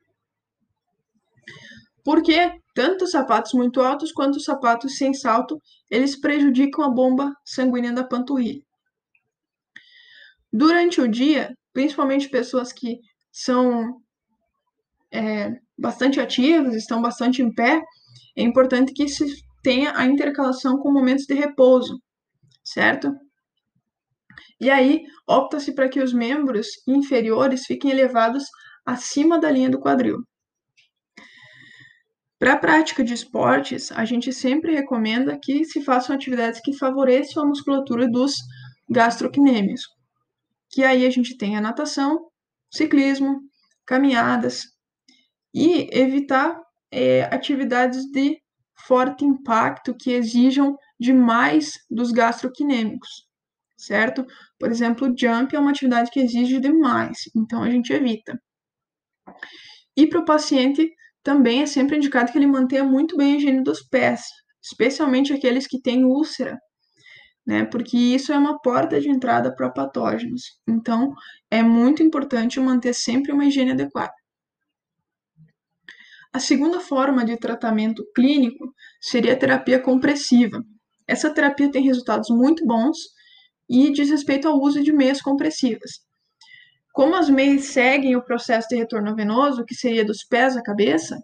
Porque 2.11 2.61
tanto 2.75 3.07
sapatos 3.07 3.53
muito 3.53 3.81
altos 3.81 4.11
quanto 4.11 4.41
sapatos 4.41 4.97
sem 4.97 5.15
salto, 5.15 5.57
eles 5.89 6.21
prejudicam 6.21 6.85
a 6.85 6.91
bomba 6.91 7.33
sanguínea 7.45 7.93
da 7.93 8.03
panturrilha. 8.03 8.61
Durante 10.53 11.01
o 11.01 11.07
dia, 11.07 11.55
principalmente 11.73 12.29
pessoas 12.29 12.73
que 12.73 12.99
são 13.31 14.03
é, 15.13 15.53
bastante 15.79 16.19
ativas, 16.19 16.75
estão 16.75 17.01
bastante 17.01 17.43
em 17.43 17.55
pé, 17.55 17.81
é 18.37 18.43
importante 18.43 18.93
que 18.93 19.07
se 19.07 19.25
tenha 19.63 19.97
a 19.97 20.05
intercalação 20.05 20.79
com 20.79 20.93
momentos 20.93 21.27
de 21.27 21.35
repouso, 21.35 21.97
certo? 22.65 23.15
E 24.61 24.69
aí, 24.69 25.03
opta-se 25.29 25.77
para 25.77 25.89
que 25.89 26.03
os 26.03 26.13
membros 26.13 26.67
inferiores 26.89 27.67
fiquem 27.67 27.93
elevados 27.93 28.47
acima 28.85 29.39
da 29.39 29.49
linha 29.49 29.71
do 29.71 29.79
quadril. 29.79 30.25
Para 32.41 32.55
a 32.55 32.57
prática 32.57 33.05
de 33.05 33.13
esportes, 33.13 33.93
a 33.93 34.07
gente 34.07 34.33
sempre 34.33 34.75
recomenda 34.75 35.39
que 35.39 35.63
se 35.67 35.85
façam 35.85 36.17
atividades 36.17 36.59
que 36.63 36.73
favoreçam 36.73 37.43
a 37.43 37.47
musculatura 37.47 38.09
dos 38.09 38.35
gastrocnêmios, 38.89 39.83
que 40.71 40.83
aí 40.83 41.05
a 41.05 41.11
gente 41.11 41.37
tem 41.37 41.59
a 41.59 41.61
natação, 41.61 42.31
ciclismo, 42.73 43.43
caminhadas, 43.85 44.63
e 45.53 45.87
evitar 45.93 46.59
é, 46.91 47.25
atividades 47.25 48.11
de 48.11 48.41
forte 48.87 49.23
impacto 49.23 49.95
que 49.95 50.11
exijam 50.11 50.79
demais 50.99 51.73
dos 51.91 52.11
gastroquinêmicos, 52.11 53.27
certo? 53.77 54.25
Por 54.59 54.71
exemplo, 54.71 55.09
o 55.09 55.15
jump 55.15 55.55
é 55.55 55.59
uma 55.59 55.73
atividade 55.73 56.11
que 56.11 56.21
exige 56.21 56.59
demais, 56.59 57.19
então 57.37 57.63
a 57.63 57.69
gente 57.69 57.93
evita. 57.93 58.41
E 59.95 60.07
para 60.07 60.21
o 60.21 60.25
paciente 60.25 60.91
também 61.23 61.63
é 61.63 61.67
sempre 61.67 61.97
indicado 61.97 62.33
que 62.33 62.39
ele 62.39 62.47
mantenha 62.47 62.85
muito 62.85 63.17
bem 63.17 63.35
a 63.35 63.37
higiene 63.37 63.63
dos 63.63 63.83
pés, 63.83 64.23
especialmente 64.63 65.33
aqueles 65.33 65.67
que 65.67 65.81
têm 65.81 66.05
úlcera, 66.05 66.59
né? 67.47 67.65
Porque 67.65 67.97
isso 67.97 68.33
é 68.33 68.39
uma 68.39 68.61
porta 68.61 69.01
de 69.01 69.09
entrada 69.09 69.55
para 69.55 69.71
patógenos. 69.71 70.43
Então, 70.69 71.13
é 71.51 71.63
muito 71.63 72.03
importante 72.03 72.61
manter 72.61 72.95
sempre 72.95 73.33
uma 73.33 73.45
higiene 73.45 73.73
adequada. 73.73 74.13
A 76.33 76.39
segunda 76.39 76.79
forma 76.81 77.25
de 77.25 77.37
tratamento 77.37 78.05
clínico 78.15 78.73
seria 79.01 79.33
a 79.33 79.37
terapia 79.37 79.81
compressiva. 79.81 80.63
Essa 81.07 81.35
terapia 81.35 81.71
tem 81.71 81.83
resultados 81.83 82.29
muito 82.31 82.65
bons 82.65 82.97
e 83.69 83.91
diz 83.91 84.11
respeito 84.11 84.47
ao 84.47 84.61
uso 84.61 84.81
de 84.83 84.93
meias 84.93 85.21
compressivas. 85.21 85.91
Como 87.01 87.17
as 87.17 87.31
meias 87.31 87.69
seguem 87.69 88.15
o 88.15 88.23
processo 88.23 88.69
de 88.69 88.77
retorno 88.77 89.17
venoso, 89.17 89.65
que 89.65 89.75
seria 89.75 90.05
dos 90.05 90.23
pés 90.23 90.55
à 90.55 90.63
cabeça, 90.63 91.19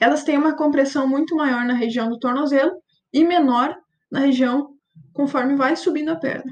elas 0.00 0.24
têm 0.24 0.38
uma 0.38 0.56
compressão 0.56 1.06
muito 1.06 1.36
maior 1.36 1.66
na 1.66 1.74
região 1.74 2.08
do 2.08 2.18
tornozelo 2.18 2.72
e 3.12 3.22
menor 3.22 3.76
na 4.10 4.20
região 4.20 4.70
conforme 5.12 5.54
vai 5.54 5.76
subindo 5.76 6.08
a 6.08 6.16
perna. 6.16 6.50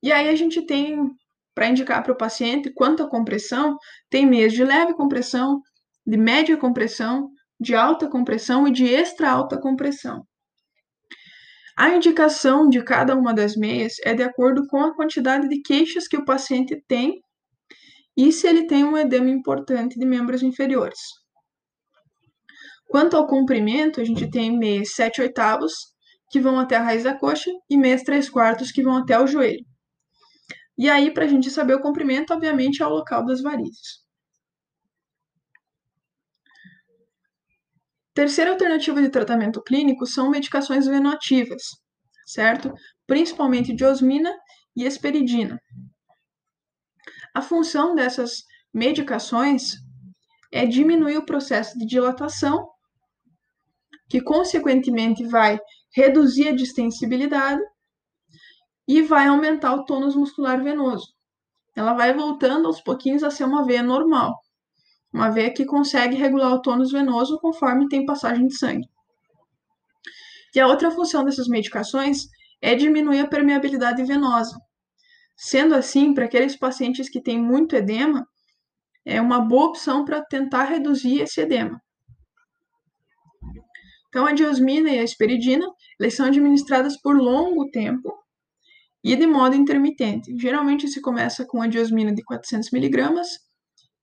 E 0.00 0.12
aí 0.12 0.28
a 0.28 0.36
gente 0.36 0.64
tem 0.64 1.10
para 1.52 1.68
indicar 1.68 2.04
para 2.04 2.12
o 2.12 2.16
paciente 2.16 2.72
quanto 2.72 3.02
à 3.02 3.10
compressão, 3.10 3.76
tem 4.08 4.24
meias 4.24 4.52
de 4.52 4.62
leve 4.62 4.94
compressão, 4.94 5.60
de 6.06 6.16
média 6.16 6.56
compressão, 6.56 7.32
de 7.58 7.74
alta 7.74 8.08
compressão 8.08 8.68
e 8.68 8.70
de 8.70 8.86
extra 8.86 9.28
alta 9.28 9.60
compressão. 9.60 10.24
A 11.78 11.90
indicação 11.90 12.70
de 12.70 12.82
cada 12.82 13.14
uma 13.14 13.34
das 13.34 13.54
meias 13.54 13.96
é 14.02 14.14
de 14.14 14.22
acordo 14.22 14.66
com 14.66 14.80
a 14.80 14.94
quantidade 14.94 15.46
de 15.46 15.60
queixas 15.60 16.08
que 16.08 16.16
o 16.16 16.24
paciente 16.24 16.82
tem 16.88 17.20
e 18.16 18.32
se 18.32 18.46
ele 18.46 18.66
tem 18.66 18.82
um 18.82 18.96
edema 18.96 19.28
importante 19.28 19.98
de 19.98 20.06
membros 20.06 20.42
inferiores. 20.42 20.98
Quanto 22.88 23.14
ao 23.14 23.26
comprimento, 23.26 24.00
a 24.00 24.04
gente 24.04 24.30
tem 24.30 24.56
meias 24.56 24.94
7 24.94 25.20
oitavos, 25.20 25.74
que 26.30 26.40
vão 26.40 26.58
até 26.58 26.76
a 26.76 26.82
raiz 26.82 27.04
da 27.04 27.14
coxa, 27.14 27.50
e 27.68 27.76
meias 27.76 28.02
3 28.02 28.30
quartos, 28.30 28.72
que 28.72 28.82
vão 28.82 28.96
até 28.96 29.20
o 29.20 29.26
joelho. 29.26 29.64
E 30.78 30.88
aí, 30.88 31.12
para 31.12 31.24
a 31.24 31.28
gente 31.28 31.50
saber 31.50 31.74
o 31.74 31.82
comprimento, 31.82 32.32
obviamente, 32.32 32.82
é 32.82 32.86
o 32.86 32.90
local 32.90 33.22
das 33.26 33.42
varizes. 33.42 34.05
Terceira 38.16 38.52
alternativa 38.52 39.02
de 39.02 39.10
tratamento 39.10 39.62
clínico 39.62 40.06
são 40.06 40.30
medicações 40.30 40.86
venoativas, 40.86 41.64
certo? 42.24 42.72
Principalmente 43.06 43.74
diosmina 43.74 44.34
e 44.74 44.84
esperidina. 44.84 45.60
A 47.34 47.42
função 47.42 47.94
dessas 47.94 48.42
medicações 48.72 49.74
é 50.50 50.64
diminuir 50.64 51.18
o 51.18 51.26
processo 51.26 51.78
de 51.78 51.84
dilatação, 51.84 52.66
que 54.08 54.22
consequentemente 54.22 55.26
vai 55.26 55.60
reduzir 55.94 56.48
a 56.48 56.56
distensibilidade 56.56 57.60
e 58.88 59.02
vai 59.02 59.26
aumentar 59.26 59.74
o 59.74 59.84
tônus 59.84 60.16
muscular 60.16 60.64
venoso. 60.64 61.06
Ela 61.76 61.92
vai 61.92 62.14
voltando 62.14 62.66
aos 62.66 62.80
pouquinhos 62.80 63.22
a 63.22 63.30
ser 63.30 63.44
uma 63.44 63.66
veia 63.66 63.82
normal, 63.82 64.40
uma 65.16 65.30
veia 65.30 65.50
que 65.50 65.64
consegue 65.64 66.14
regular 66.14 66.52
o 66.52 66.60
tônus 66.60 66.92
venoso 66.92 67.38
conforme 67.40 67.88
tem 67.88 68.04
passagem 68.04 68.46
de 68.46 68.54
sangue. 68.54 68.86
E 70.54 70.60
a 70.60 70.66
outra 70.66 70.90
função 70.90 71.24
dessas 71.24 71.48
medicações 71.48 72.26
é 72.60 72.74
diminuir 72.74 73.20
a 73.20 73.26
permeabilidade 73.26 74.04
venosa. 74.04 74.58
Sendo 75.34 75.74
assim, 75.74 76.12
para 76.12 76.26
aqueles 76.26 76.54
pacientes 76.54 77.08
que 77.08 77.22
têm 77.22 77.40
muito 77.40 77.74
edema, 77.74 78.26
é 79.06 79.18
uma 79.18 79.40
boa 79.40 79.68
opção 79.68 80.04
para 80.04 80.22
tentar 80.22 80.64
reduzir 80.64 81.22
esse 81.22 81.40
edema. 81.40 81.80
Então, 84.08 84.26
a 84.26 84.32
diosmina 84.32 84.90
e 84.90 84.98
a 84.98 85.02
esperidina, 85.02 85.66
eles 85.98 86.14
são 86.14 86.26
administradas 86.26 87.00
por 87.00 87.16
longo 87.16 87.70
tempo 87.70 88.12
e 89.02 89.16
de 89.16 89.26
modo 89.26 89.56
intermitente. 89.56 90.36
Geralmente 90.38 90.88
se 90.88 91.00
começa 91.00 91.46
com 91.46 91.62
a 91.62 91.66
diosmina 91.66 92.14
de 92.14 92.22
400 92.22 92.70
mg 92.70 93.22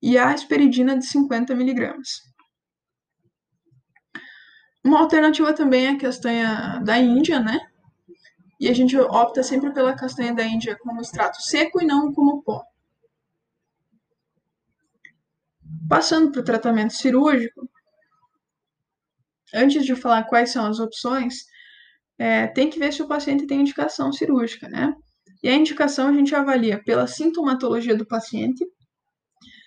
e 0.03 0.17
a 0.17 0.31
asperidina 0.31 0.97
de 0.97 1.05
50 1.05 1.53
mg. 1.53 1.93
Uma 4.83 4.99
alternativa 4.99 5.53
também 5.53 5.85
é 5.85 5.89
a 5.91 5.97
castanha 5.97 6.81
da 6.83 6.99
Índia, 6.99 7.39
né? 7.39 7.57
E 8.59 8.67
a 8.67 8.73
gente 8.73 8.97
opta 8.97 9.41
sempre 9.41 9.71
pela 9.73 9.95
castanha 9.95 10.33
da 10.35 10.43
Índia 10.43 10.77
como 10.77 10.99
extrato 10.99 11.41
seco 11.41 11.81
e 11.81 11.85
não 11.85 12.13
como 12.13 12.43
pó. 12.43 12.61
Passando 15.87 16.33
para 16.33 16.41
o 16.41 16.45
tratamento 16.45 16.91
cirúrgico, 16.91 17.69
antes 19.53 19.85
de 19.85 19.95
falar 19.95 20.25
quais 20.25 20.49
são 20.49 20.65
as 20.65 20.79
opções, 20.79 21.45
é, 22.17 22.47
tem 22.47 22.69
que 22.69 22.77
ver 22.77 22.91
se 22.91 23.01
o 23.01 23.07
paciente 23.07 23.47
tem 23.47 23.61
indicação 23.61 24.11
cirúrgica, 24.11 24.67
né? 24.67 24.93
E 25.41 25.47
a 25.47 25.55
indicação 25.55 26.09
a 26.09 26.13
gente 26.13 26.35
avalia 26.35 26.83
pela 26.83 27.07
sintomatologia 27.07 27.95
do 27.95 28.05
paciente. 28.05 28.65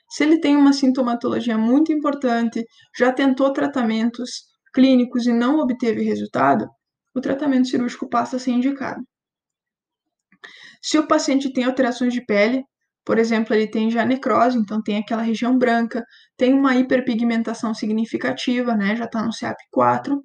Se 0.08 0.24
ele 0.24 0.40
tem 0.40 0.56
uma 0.56 0.72
sintomatologia 0.72 1.58
muito 1.58 1.92
importante, 1.92 2.64
já 2.96 3.12
tentou 3.12 3.52
tratamentos 3.52 4.44
clínicos 4.72 5.26
e 5.26 5.32
não 5.32 5.58
obteve 5.58 6.02
resultado, 6.02 6.68
o 7.14 7.20
tratamento 7.20 7.68
cirúrgico 7.68 8.08
passa 8.08 8.36
a 8.36 8.38
ser 8.38 8.52
indicado. 8.52 9.02
Se 10.82 10.98
o 10.98 11.06
paciente 11.06 11.52
tem 11.52 11.64
alterações 11.64 12.12
de 12.12 12.24
pele, 12.24 12.62
por 13.04 13.18
exemplo, 13.18 13.54
ele 13.54 13.68
tem 13.68 13.90
já 13.90 14.04
necrose, 14.04 14.58
então 14.58 14.82
tem 14.82 14.98
aquela 14.98 15.22
região 15.22 15.56
branca, 15.56 16.04
tem 16.36 16.52
uma 16.52 16.74
hiperpigmentação 16.76 17.72
significativa, 17.72 18.74
né, 18.74 18.96
já 18.96 19.04
está 19.04 19.22
no 19.22 19.30
CAP4, 19.30 20.20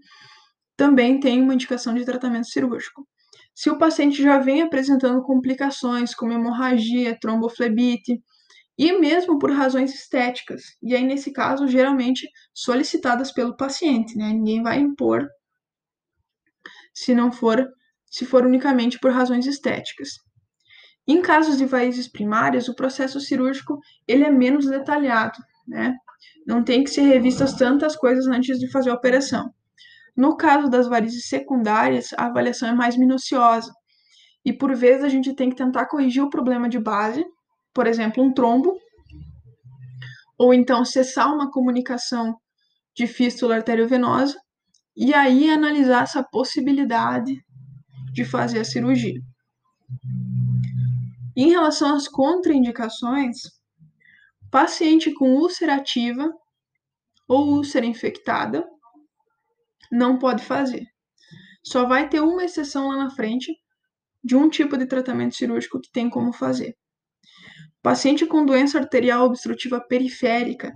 também 0.76 1.20
tem 1.20 1.42
uma 1.42 1.54
indicação 1.54 1.94
de 1.94 2.04
tratamento 2.04 2.48
cirúrgico. 2.48 3.08
Se 3.54 3.70
o 3.70 3.78
paciente 3.78 4.22
já 4.22 4.40
vem 4.40 4.64
apresentando 4.64 5.22
complicações 5.22 6.16
como 6.16 6.34
hemorragia, 6.34 7.18
tromboflebite, 7.22 8.20
e 8.84 8.98
mesmo 8.98 9.38
por 9.38 9.52
razões 9.52 9.94
estéticas, 9.94 10.64
e 10.82 10.96
aí 10.96 11.06
nesse 11.06 11.32
caso 11.32 11.68
geralmente 11.68 12.28
solicitadas 12.52 13.32
pelo 13.32 13.56
paciente, 13.56 14.18
né? 14.18 14.34
Ninguém 14.34 14.64
vai 14.64 14.80
impor 14.80 15.30
se 16.92 17.14
não 17.14 17.32
for 17.32 17.64
se 18.10 18.26
for 18.26 18.44
unicamente 18.44 18.98
por 19.00 19.12
razões 19.12 19.46
estéticas. 19.46 20.10
Em 21.08 21.22
casos 21.22 21.60
de 21.60 21.66
varizes 21.66 22.08
primárias, 22.08 22.68
o 22.70 22.76
processo 22.76 23.20
cirúrgico 23.20 23.80
ele 24.08 24.24
é 24.24 24.32
menos 24.32 24.66
detalhado, 24.66 25.38
né? 25.68 25.96
Não 26.48 26.64
tem 26.64 26.84
que 26.84 26.90
ser 26.90 27.04
revistas 27.04 27.54
tantas 27.54 27.96
coisas 27.96 28.26
antes 28.26 28.58
de 28.58 28.68
fazer 28.72 28.90
a 28.90 28.96
operação. 28.96 29.54
No 30.18 30.36
caso 30.36 30.68
das 30.72 30.88
varizes 30.88 31.28
secundárias, 31.28 32.14
a 32.18 32.26
avaliação 32.26 32.70
é 32.70 32.74
mais 32.74 32.98
minuciosa. 32.98 33.72
E 34.44 34.52
por 34.52 34.76
vezes 34.76 35.04
a 35.04 35.10
gente 35.10 35.36
tem 35.36 35.52
que 35.52 35.56
tentar 35.56 35.86
corrigir 35.86 36.24
o 36.24 36.32
problema 36.32 36.68
de 36.68 36.80
base, 36.80 37.24
por 37.74 37.88
exemplo, 37.88 38.24
um 38.24 38.34
trombo, 38.34 38.78
ou 40.38 40.54
então 40.54 40.84
cessar 40.84 41.34
uma 41.34 41.52
comunicação 41.52 42.36
de 42.96 43.08
fístula 43.08 43.56
arteriovenosa, 43.56 44.38
e 44.96 45.14
aí 45.14 45.50
analisar 45.50 46.04
essa 46.04 46.24
possibilidade 46.24 47.34
de 48.14 48.26
fazer 48.26 48.60
a 48.60 48.66
cirurgia. 48.66 49.22
Em 51.36 51.50
relação 51.50 51.96
às 51.96 52.08
contraindicações, 52.08 53.38
Paciente 54.52 55.14
com 55.14 55.34
úlcera 55.36 55.76
ativa 55.76 56.30
ou 57.26 57.54
úlcera 57.54 57.86
infectada 57.86 58.68
não 59.90 60.20
pode 60.20 60.44
fazer. 60.44 60.86
Só 61.64 61.88
vai 61.88 62.10
ter 62.10 62.20
uma 62.20 62.44
exceção 62.44 62.90
lá 62.90 62.98
na 62.98 63.10
frente 63.10 63.56
de 64.22 64.36
um 64.36 64.50
tipo 64.50 64.78
de 64.78 64.86
tratamento 64.86 65.36
cirúrgico 65.36 65.80
que 65.80 65.90
tem 65.90 66.10
como 66.10 66.34
fazer. 66.34 66.76
Paciente 67.82 68.26
com 68.26 68.46
doença 68.46 68.78
arterial 68.78 69.26
obstrutiva 69.26 69.80
periférica, 69.82 70.72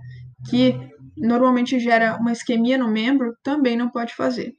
que 0.50 0.74
normalmente 1.16 1.78
gera 1.78 2.16
uma 2.16 2.32
isquemia 2.32 2.76
no 2.76 2.88
membro, 2.88 3.36
também 3.42 3.76
não 3.76 3.90
pode 3.90 4.14
fazer. 4.14 4.52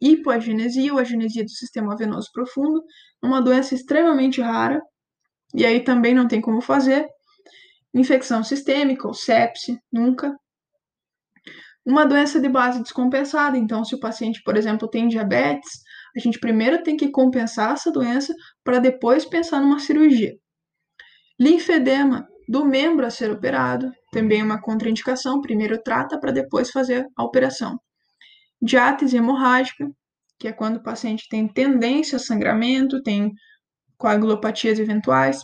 Hipoagenesia 0.00 0.92
ou 0.92 0.98
agenesia 0.98 1.44
do 1.44 1.50
sistema 1.50 1.96
venoso 1.96 2.30
profundo, 2.32 2.82
uma 3.22 3.40
doença 3.40 3.74
extremamente 3.74 4.40
rara, 4.40 4.80
e 5.54 5.64
aí 5.64 5.80
também 5.80 6.14
não 6.14 6.26
tem 6.26 6.40
como 6.40 6.60
fazer. 6.60 7.06
Infecção 7.94 8.42
sistêmica 8.42 9.06
ou 9.06 9.14
sepse, 9.14 9.78
nunca. 9.92 10.34
Uma 11.84 12.04
doença 12.04 12.40
de 12.40 12.48
base 12.48 12.82
descompensada, 12.82 13.56
então, 13.56 13.84
se 13.84 13.94
o 13.94 14.00
paciente, 14.00 14.42
por 14.44 14.56
exemplo, 14.56 14.88
tem 14.88 15.08
diabetes, 15.08 15.80
a 16.16 16.20
gente 16.20 16.38
primeiro 16.38 16.82
tem 16.82 16.96
que 16.96 17.10
compensar 17.10 17.72
essa 17.72 17.90
doença 17.90 18.34
para 18.64 18.78
depois 18.78 19.24
pensar 19.24 19.60
numa 19.60 19.78
cirurgia. 19.78 20.34
Linfedema 21.40 22.28
do 22.46 22.66
membro 22.66 23.06
a 23.06 23.10
ser 23.10 23.30
operado, 23.30 23.90
também 24.12 24.42
uma 24.42 24.60
contraindicação, 24.60 25.40
primeiro 25.40 25.80
trata 25.82 26.20
para 26.20 26.32
depois 26.32 26.70
fazer 26.70 27.06
a 27.16 27.24
operação. 27.24 27.78
Diátese 28.60 29.16
hemorrágica, 29.16 29.88
que 30.38 30.48
é 30.48 30.52
quando 30.52 30.76
o 30.76 30.82
paciente 30.82 31.26
tem 31.30 31.48
tendência 31.48 32.16
a 32.16 32.18
sangramento, 32.18 33.02
tem 33.02 33.32
coagulopatias 33.96 34.78
eventuais. 34.78 35.40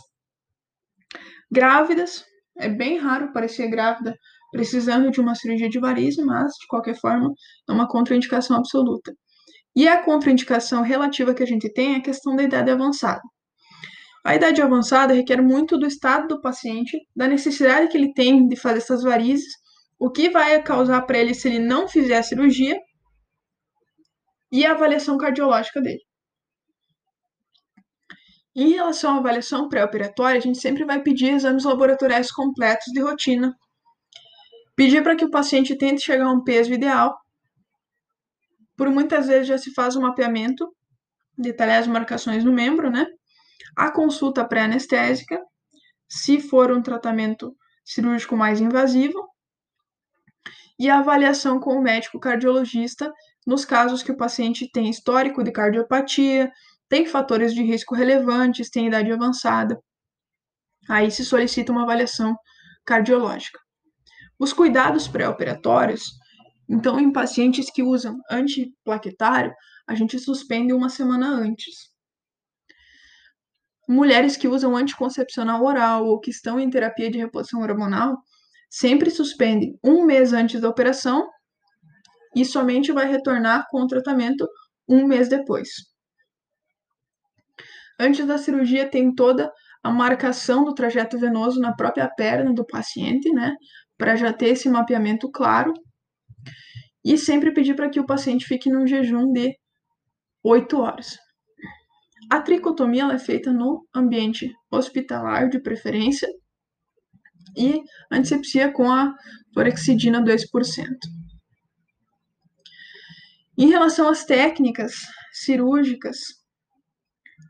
Grávidas, 1.51 2.23
é 2.57 2.69
bem 2.69 2.99
raro 2.99 3.25
aparecer 3.25 3.67
grávida 3.67 4.15
precisando 4.51 5.09
de 5.09 5.19
uma 5.19 5.33
cirurgia 5.33 5.69
de 5.69 5.79
varizes, 5.79 6.23
mas, 6.23 6.51
de 6.59 6.67
qualquer 6.67 6.95
forma, 6.99 7.33
é 7.67 7.71
uma 7.71 7.87
contraindicação 7.87 8.55
absoluta. 8.55 9.13
E 9.75 9.87
a 9.87 10.03
contraindicação 10.03 10.83
relativa 10.83 11.33
que 11.33 11.41
a 11.41 11.47
gente 11.47 11.73
tem 11.73 11.95
é 11.95 11.97
a 11.97 12.03
questão 12.03 12.35
da 12.35 12.43
idade 12.43 12.69
avançada. 12.69 13.21
A 14.25 14.35
idade 14.35 14.61
avançada 14.61 15.13
requer 15.13 15.41
muito 15.41 15.77
do 15.77 15.85
estado 15.85 16.27
do 16.27 16.41
paciente, 16.41 16.97
da 17.15 17.27
necessidade 17.27 17.87
que 17.87 17.97
ele 17.97 18.13
tem 18.13 18.47
de 18.47 18.55
fazer 18.55 18.79
essas 18.79 19.03
varizes, 19.03 19.53
o 19.99 20.09
que 20.11 20.29
vai 20.29 20.61
causar 20.61 21.01
para 21.03 21.17
ele 21.17 21.33
se 21.33 21.47
ele 21.47 21.59
não 21.59 21.87
fizer 21.87 22.17
a 22.17 22.23
cirurgia 22.23 22.77
e 24.51 24.65
a 24.65 24.71
avaliação 24.71 25.17
cardiológica 25.17 25.81
dele. 25.81 26.01
Em 28.55 28.69
relação 28.69 29.13
à 29.13 29.17
avaliação 29.17 29.69
pré-operatória, 29.69 30.39
a 30.39 30.41
gente 30.41 30.59
sempre 30.59 30.83
vai 30.83 31.01
pedir 31.01 31.33
exames 31.33 31.63
laboratoriais 31.63 32.31
completos 32.31 32.91
de 32.91 32.99
rotina. 32.99 33.55
Pedir 34.75 35.03
para 35.03 35.15
que 35.15 35.25
o 35.25 35.29
paciente 35.29 35.77
tente 35.77 36.01
chegar 36.01 36.25
a 36.25 36.31
um 36.31 36.43
peso 36.43 36.73
ideal. 36.73 37.15
Por 38.75 38.89
muitas 38.89 39.27
vezes 39.27 39.47
já 39.47 39.57
se 39.57 39.73
faz 39.73 39.95
o 39.95 39.99
um 39.99 40.03
mapeamento, 40.03 40.67
detalhar 41.37 41.79
as 41.79 41.87
marcações 41.87 42.43
no 42.43 42.51
membro, 42.51 42.89
né? 42.89 43.05
A 43.75 43.91
consulta 43.91 44.45
pré-anestésica, 44.45 45.39
se 46.07 46.39
for 46.39 46.71
um 46.71 46.81
tratamento 46.81 47.55
cirúrgico 47.83 48.35
mais 48.35 48.59
invasivo, 48.61 49.27
e 50.79 50.89
a 50.89 50.99
avaliação 50.99 51.59
com 51.59 51.73
o 51.73 51.81
médico 51.81 52.19
cardiologista 52.19 53.11
nos 53.45 53.65
casos 53.65 54.03
que 54.03 54.11
o 54.11 54.17
paciente 54.17 54.69
tem 54.71 54.89
histórico 54.89 55.43
de 55.43 55.51
cardiopatia, 55.51 56.51
tem 56.89 57.05
fatores 57.05 57.53
de 57.53 57.63
risco 57.63 57.95
relevantes, 57.95 58.69
tem 58.69 58.87
idade 58.87 59.11
avançada. 59.11 59.81
Aí 60.89 61.09
se 61.09 61.25
solicita 61.25 61.71
uma 61.71 61.83
avaliação 61.83 62.35
cardiológica. 62.85 63.59
Os 64.39 64.53
cuidados 64.53 65.07
pré-operatórios, 65.07 66.03
então, 66.69 66.99
em 66.99 67.11
pacientes 67.11 67.71
que 67.71 67.81
usam 67.81 68.19
antiplaquetário, 68.29 69.53
a 69.87 69.95
gente 69.95 70.19
suspende 70.19 70.73
uma 70.73 70.89
semana 70.89 71.27
antes. 71.29 71.89
Mulheres 73.87 74.35
que 74.35 74.47
usam 74.47 74.75
anticoncepcional 74.75 75.63
oral 75.63 76.05
ou 76.05 76.19
que 76.19 76.29
estão 76.29 76.59
em 76.59 76.69
terapia 76.69 77.09
de 77.09 77.19
reposição 77.19 77.61
hormonal, 77.61 78.17
sempre 78.69 79.09
suspende 79.09 79.77
um 79.83 80.05
mês 80.05 80.33
antes 80.33 80.59
da 80.59 80.69
operação 80.69 81.29
e 82.35 82.43
somente 82.43 82.91
vai 82.91 83.09
retornar 83.09 83.65
com 83.69 83.81
o 83.81 83.87
tratamento 83.87 84.47
um 84.87 85.05
mês 85.07 85.29
depois. 85.29 85.69
Antes 87.99 88.25
da 88.27 88.37
cirurgia, 88.37 88.89
tem 88.89 89.13
toda 89.13 89.51
a 89.81 89.89
marcação 89.89 90.63
do 90.63 90.73
trajeto 90.73 91.17
venoso 91.17 91.59
na 91.59 91.73
própria 91.73 92.07
perna 92.09 92.53
do 92.53 92.65
paciente, 92.65 93.31
né? 93.31 93.55
Para 93.97 94.15
já 94.15 94.31
ter 94.33 94.49
esse 94.49 94.69
mapeamento 94.69 95.31
claro. 95.31 95.73
E 97.03 97.17
sempre 97.17 97.53
pedir 97.53 97.75
para 97.75 97.89
que 97.89 97.99
o 97.99 98.05
paciente 98.05 98.45
fique 98.45 98.69
num 98.69 98.85
jejum 98.85 99.31
de 99.31 99.57
8 100.43 100.77
horas. 100.77 101.17
A 102.29 102.41
tricotomia 102.41 103.05
é 103.05 103.17
feita 103.17 103.53
no 103.53 103.87
ambiente 103.93 104.51
hospitalar, 104.69 105.49
de 105.49 105.59
preferência, 105.59 106.27
e 107.55 107.81
antisepsia 108.11 108.71
com 108.71 108.91
a 108.91 109.13
clorexidina 109.53 110.21
2%. 110.21 110.37
Em 113.57 113.69
relação 113.69 114.07
às 114.07 114.23
técnicas 114.23 114.93
cirúrgicas, 115.31 116.17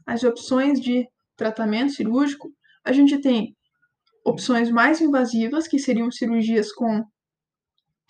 as 0.06 0.24
opções 0.24 0.80
de 0.80 1.06
tratamento 1.36 1.92
cirúrgico, 1.92 2.50
a 2.86 2.94
gente 2.94 3.20
tem 3.20 3.56
opções 4.24 4.70
mais 4.72 5.02
invasivas, 5.02 5.68
que 5.68 5.80
seriam 5.80 6.10
cirurgias 6.12 6.72
com 6.72 7.04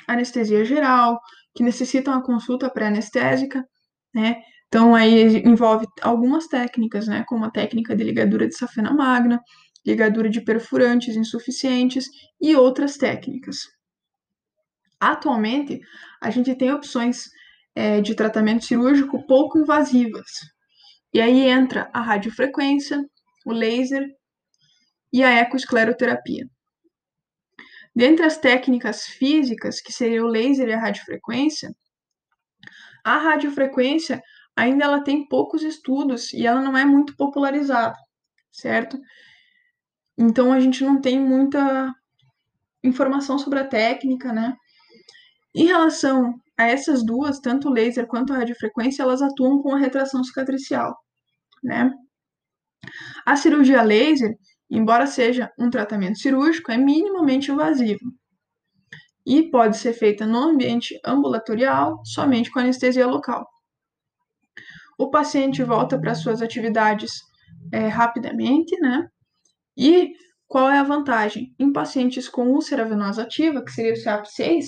anestesia 0.07 0.63
geral, 0.63 1.19
que 1.55 1.63
necessitam 1.63 2.13
a 2.13 2.23
consulta 2.23 2.69
pré-anestésica, 2.69 3.63
né? 4.13 4.41
Então 4.67 4.93
aí 4.93 5.37
envolve 5.37 5.85
algumas 6.01 6.47
técnicas, 6.47 7.07
né, 7.07 7.23
como 7.27 7.45
a 7.45 7.51
técnica 7.51 7.95
de 7.95 8.03
ligadura 8.03 8.47
de 8.47 8.55
safena 8.55 8.93
magna, 8.93 9.41
ligadura 9.85 10.29
de 10.29 10.41
perfurantes 10.41 11.15
insuficientes 11.15 12.09
e 12.41 12.55
outras 12.55 12.97
técnicas. 12.97 13.59
Atualmente, 14.99 15.79
a 16.21 16.29
gente 16.29 16.53
tem 16.55 16.71
opções 16.71 17.25
é, 17.75 18.01
de 18.01 18.15
tratamento 18.15 18.65
cirúrgico 18.65 19.25
pouco 19.25 19.59
invasivas, 19.59 20.27
e 21.13 21.21
aí 21.21 21.47
entra 21.47 21.89
a 21.93 22.01
radiofrequência, 22.01 23.01
o 23.45 23.53
laser 23.53 24.05
e 25.13 25.23
a 25.23 25.31
ecoescleroterapia. 25.39 26.45
Dentre 27.95 28.25
as 28.25 28.37
técnicas 28.37 29.05
físicas, 29.05 29.79
que 29.79 29.93
seria 29.93 30.23
o 30.23 30.27
laser 30.27 30.67
e 30.67 30.73
a 30.73 30.79
radiofrequência, 30.79 31.73
a 33.03 33.17
radiofrequência 33.17 34.21
ainda 34.57 34.85
ela 34.85 35.03
tem 35.03 35.27
poucos 35.27 35.63
estudos 35.63 36.33
e 36.33 36.45
ela 36.45 36.61
não 36.61 36.77
é 36.77 36.85
muito 36.85 37.15
popularizada, 37.15 37.95
certo? 38.51 38.99
Então 40.17 40.51
a 40.51 40.59
gente 40.59 40.83
não 40.83 40.99
tem 40.99 41.19
muita 41.19 41.93
informação 42.83 43.37
sobre 43.39 43.59
a 43.59 43.67
técnica, 43.67 44.33
né? 44.33 44.55
Em 45.55 45.65
relação 45.65 46.33
a 46.57 46.65
essas 46.65 47.05
duas, 47.05 47.39
tanto 47.39 47.69
o 47.69 47.71
laser 47.71 48.07
quanto 48.07 48.33
a 48.33 48.37
radiofrequência, 48.37 49.03
elas 49.03 49.21
atuam 49.21 49.61
com 49.61 49.75
a 49.75 49.79
retração 49.79 50.23
cicatricial 50.23 50.95
né? 51.63 51.91
A 53.25 53.35
cirurgia 53.35 53.81
laser, 53.81 54.35
embora 54.69 55.07
seja 55.07 55.51
um 55.59 55.69
tratamento 55.69 56.19
cirúrgico, 56.19 56.71
é 56.71 56.77
minimamente 56.77 57.51
invasivo 57.51 57.99
e 59.25 59.49
pode 59.51 59.77
ser 59.77 59.93
feita 59.93 60.25
no 60.25 60.37
ambiente 60.37 60.97
ambulatorial, 61.05 62.01
somente 62.05 62.49
com 62.49 62.59
anestesia 62.59 63.05
local. 63.05 63.45
O 64.97 65.09
paciente 65.09 65.63
volta 65.63 65.99
para 65.99 66.15
suas 66.15 66.41
atividades 66.41 67.11
é, 67.71 67.87
rapidamente, 67.87 68.75
né? 68.79 69.05
E 69.77 70.11
qual 70.47 70.69
é 70.69 70.79
a 70.79 70.83
vantagem? 70.83 71.53
Em 71.59 71.71
pacientes 71.71 72.27
com 72.27 72.47
úlcera 72.47 72.85
venosa 72.85 73.23
ativa, 73.23 73.63
que 73.63 73.71
seria 73.71 73.93
o 73.93 73.95
CAP6, 73.95 74.65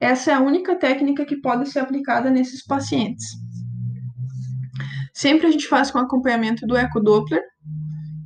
essa 0.00 0.30
é 0.30 0.34
a 0.34 0.40
única 0.40 0.76
técnica 0.76 1.24
que 1.24 1.40
pode 1.40 1.68
ser 1.70 1.80
aplicada 1.80 2.30
nesses 2.30 2.64
pacientes. 2.64 3.26
Sempre 5.14 5.46
a 5.46 5.50
gente 5.50 5.66
faz 5.66 5.90
com 5.90 5.98
acompanhamento 5.98 6.66
do 6.66 6.76
ecodoppler, 6.76 7.42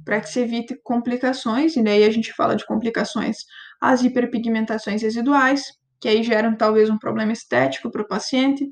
para 0.05 0.21
que 0.21 0.29
se 0.29 0.41
evite 0.41 0.77
complicações, 0.83 1.77
e 1.77 1.83
daí 1.83 2.05
a 2.05 2.11
gente 2.11 2.33
fala 2.33 2.57
de 2.57 2.67
complicações, 2.67 3.37
as 3.81 4.03
hiperpigmentações 4.03 5.03
residuais, 5.03 5.63
que 6.01 6.09
aí 6.09 6.23
geram 6.23 6.57
talvez 6.57 6.91
um 6.91 6.99
problema 6.99 7.33
estético 7.33 7.91
para 7.91 8.03
o 8.03 8.09
paciente, 8.09 8.67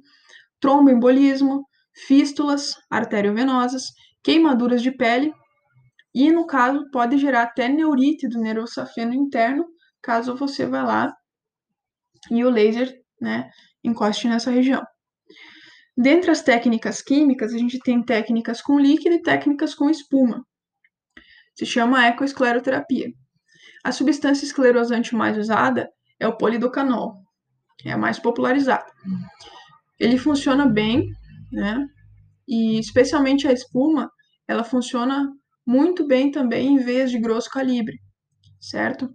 tromboembolismo, 0.61 1.64
fístulas 2.07 2.74
arteriovenosas, 2.90 3.84
queimaduras 4.22 4.82
de 4.82 4.90
pele, 4.90 5.32
e 6.14 6.30
no 6.30 6.46
caso 6.46 6.88
pode 6.90 7.18
gerar 7.18 7.42
até 7.42 7.68
neurite 7.68 8.28
do 8.28 8.40
nervo 8.40 8.66
safeno 8.66 9.14
interno, 9.14 9.64
caso 10.03 10.36
você 10.36 10.66
vá 10.66 10.82
lá 10.82 11.12
e 12.30 12.44
o 12.44 12.51
laser, 12.51 12.92
né, 13.20 13.49
encoste 13.82 14.28
nessa 14.28 14.51
região. 14.51 14.82
Dentre 15.96 16.30
as 16.30 16.42
técnicas 16.42 17.03
químicas, 17.03 17.53
a 17.53 17.59
gente 17.59 17.78
tem 17.80 18.05
técnicas 18.05 18.62
com 18.62 18.78
líquido 18.78 19.16
e 19.16 19.22
técnicas 19.22 19.74
com 19.74 19.90
espuma. 19.90 20.44
Se 21.57 21.66
chama 21.66 22.07
ecoescleroterapia. 22.07 23.11
A 23.84 23.90
substância 23.90 24.44
esclerosante 24.44 25.14
mais 25.14 25.36
usada 25.36 25.88
é 26.20 26.28
o 26.28 26.36
polidocanol, 26.36 27.16
é 27.84 27.92
a 27.92 27.99
mais 27.99 28.18
popularizada. 28.18 28.86
Ele 29.99 30.16
funciona 30.16 30.66
bem, 30.66 31.09
né? 31.53 31.84
E 32.46 32.78
especialmente 32.78 33.46
a 33.46 33.53
espuma, 33.53 34.11
ela 34.46 34.64
funciona 34.64 35.28
muito 35.66 36.07
bem 36.07 36.30
também 36.30 36.68
em 36.68 36.78
veias 36.78 37.11
de 37.11 37.18
grosso 37.18 37.51
calibre, 37.51 37.99
certo? 38.61 39.09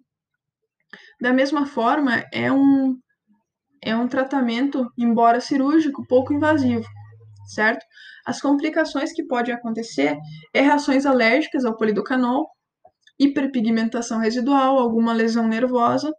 Da 1.20 1.34
mesma 1.34 1.66
forma, 1.66 2.24
é 2.32 2.52
um, 2.52 2.96
é 3.82 3.96
um 3.96 4.08
tratamento, 4.08 4.88
embora 4.98 5.42
cirúrgico, 5.42 6.06
pouco 6.08 6.34
invasivo, 6.34 6.86
certo? 7.48 7.84
As 8.26 8.40
complicações 8.40 9.12
que 9.12 9.26
podem 9.26 9.54
acontecer 9.54 10.18
é 10.54 10.62
reações 10.62 11.06
alérgicas 11.06 11.66
ao 11.66 11.76
polidocanol, 11.76 12.48
hiperpigmentação 13.20 14.20
residual, 14.20 14.78
alguma 14.78 15.14
lesão 15.14 15.48
nervosa 15.48 16.12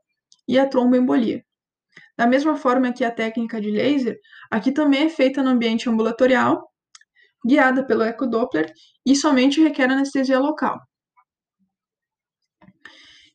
e 0.48 0.58
a 0.58 0.68
tromboembolia. 0.68 1.42
Da 2.16 2.26
mesma 2.26 2.56
forma 2.56 2.92
que 2.92 3.04
a 3.04 3.10
técnica 3.10 3.60
de 3.60 3.70
laser, 3.70 4.16
aqui 4.50 4.72
também 4.72 5.04
é 5.04 5.08
feita 5.08 5.42
no 5.42 5.50
ambiente 5.50 5.88
ambulatorial 5.88 6.62
guiada 7.44 7.86
pelo 7.86 8.02
ecodoppler 8.02 8.72
e 9.04 9.14
somente 9.14 9.62
requer 9.62 9.90
anestesia 9.90 10.38
local. 10.38 10.80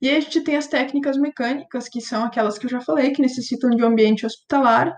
E 0.02 0.10
aí 0.10 0.16
a 0.16 0.20
gente 0.20 0.42
tem 0.42 0.56
as 0.56 0.68
técnicas 0.68 1.18
mecânicas, 1.18 1.90
que 1.90 2.02
são 2.02 2.24
aquelas 2.24 2.58
que 2.58 2.66
eu 2.66 2.70
já 2.70 2.80
falei, 2.80 3.12
que 3.12 3.22
necessitam 3.22 3.70
de 3.70 3.84
um 3.84 3.88
ambiente 3.88 4.26
hospitalar. 4.26 4.96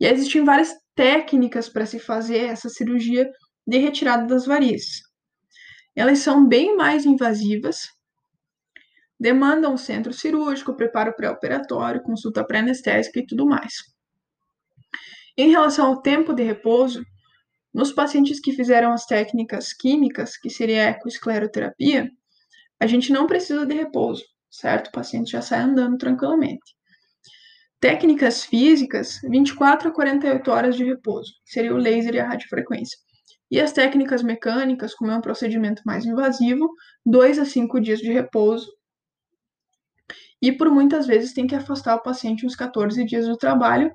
E 0.00 0.06
existem 0.06 0.44
várias 0.44 0.72
técnicas 0.94 1.68
para 1.68 1.84
se 1.84 1.98
fazer 1.98 2.44
essa 2.44 2.68
cirurgia 2.68 3.28
de 3.66 3.78
retirada 3.78 4.26
das 4.26 4.46
varizes. 4.46 5.02
Elas 5.96 6.20
são 6.20 6.46
bem 6.46 6.76
mais 6.76 7.04
invasivas, 7.04 7.88
demandam 9.24 9.74
centro 9.78 10.12
cirúrgico, 10.12 10.76
preparo 10.76 11.16
pré-operatório, 11.16 12.02
consulta 12.02 12.44
pré-anestésica 12.44 13.20
e 13.20 13.26
tudo 13.26 13.46
mais. 13.46 13.72
Em 15.34 15.50
relação 15.50 15.86
ao 15.86 16.02
tempo 16.02 16.34
de 16.34 16.42
repouso, 16.42 17.02
nos 17.72 17.90
pacientes 17.90 18.38
que 18.38 18.52
fizeram 18.52 18.92
as 18.92 19.06
técnicas 19.06 19.72
químicas, 19.72 20.36
que 20.36 20.50
seria 20.50 20.84
a 20.84 20.90
ecoescleroterapia, 20.90 22.10
a 22.78 22.86
gente 22.86 23.10
não 23.10 23.26
precisa 23.26 23.64
de 23.64 23.74
repouso, 23.74 24.22
certo? 24.50 24.88
O 24.88 24.92
paciente 24.92 25.30
já 25.30 25.40
sai 25.40 25.60
andando 25.60 25.96
tranquilamente. 25.96 26.76
Técnicas 27.80 28.44
físicas, 28.44 29.20
24 29.24 29.88
a 29.88 29.90
48 29.90 30.50
horas 30.50 30.76
de 30.76 30.84
repouso, 30.84 31.32
seria 31.46 31.72
o 31.72 31.78
laser 31.78 32.14
e 32.14 32.20
a 32.20 32.28
radiofrequência. 32.28 32.98
E 33.50 33.58
as 33.58 33.72
técnicas 33.72 34.22
mecânicas, 34.22 34.94
como 34.94 35.10
é 35.10 35.16
um 35.16 35.22
procedimento 35.22 35.80
mais 35.86 36.04
invasivo, 36.04 36.68
2 37.06 37.38
a 37.38 37.46
5 37.46 37.80
dias 37.80 38.00
de 38.00 38.12
repouso. 38.12 38.70
E 40.44 40.52
por 40.52 40.70
muitas 40.70 41.06
vezes 41.06 41.32
tem 41.32 41.46
que 41.46 41.54
afastar 41.54 41.94
o 41.94 42.02
paciente 42.02 42.44
uns 42.44 42.54
14 42.54 43.02
dias 43.06 43.26
do 43.26 43.34
trabalho, 43.34 43.90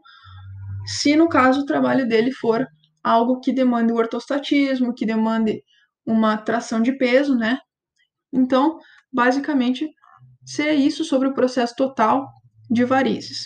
se 0.84 1.16
no 1.16 1.30
caso 1.30 1.62
o 1.62 1.66
trabalho 1.66 2.08
dele 2.08 2.32
for 2.32 2.66
algo 3.04 3.39
que 3.39 3.54
demande 3.54 3.93
o 3.93 3.95
ortostatismo, 3.95 4.95
que 4.95 5.06
demande 5.06 5.62
uma 6.04 6.38
tração 6.38 6.82
de 6.82 6.97
peso, 6.97 7.36
né? 7.36 7.60
Então, 8.34 8.80
basicamente, 9.14 9.88
seria 10.43 10.74
isso 10.74 11.04
sobre 11.04 11.28
o 11.28 11.36
processo 11.36 11.76
total 11.76 12.28
de 12.68 12.84
varizes. 12.84 13.45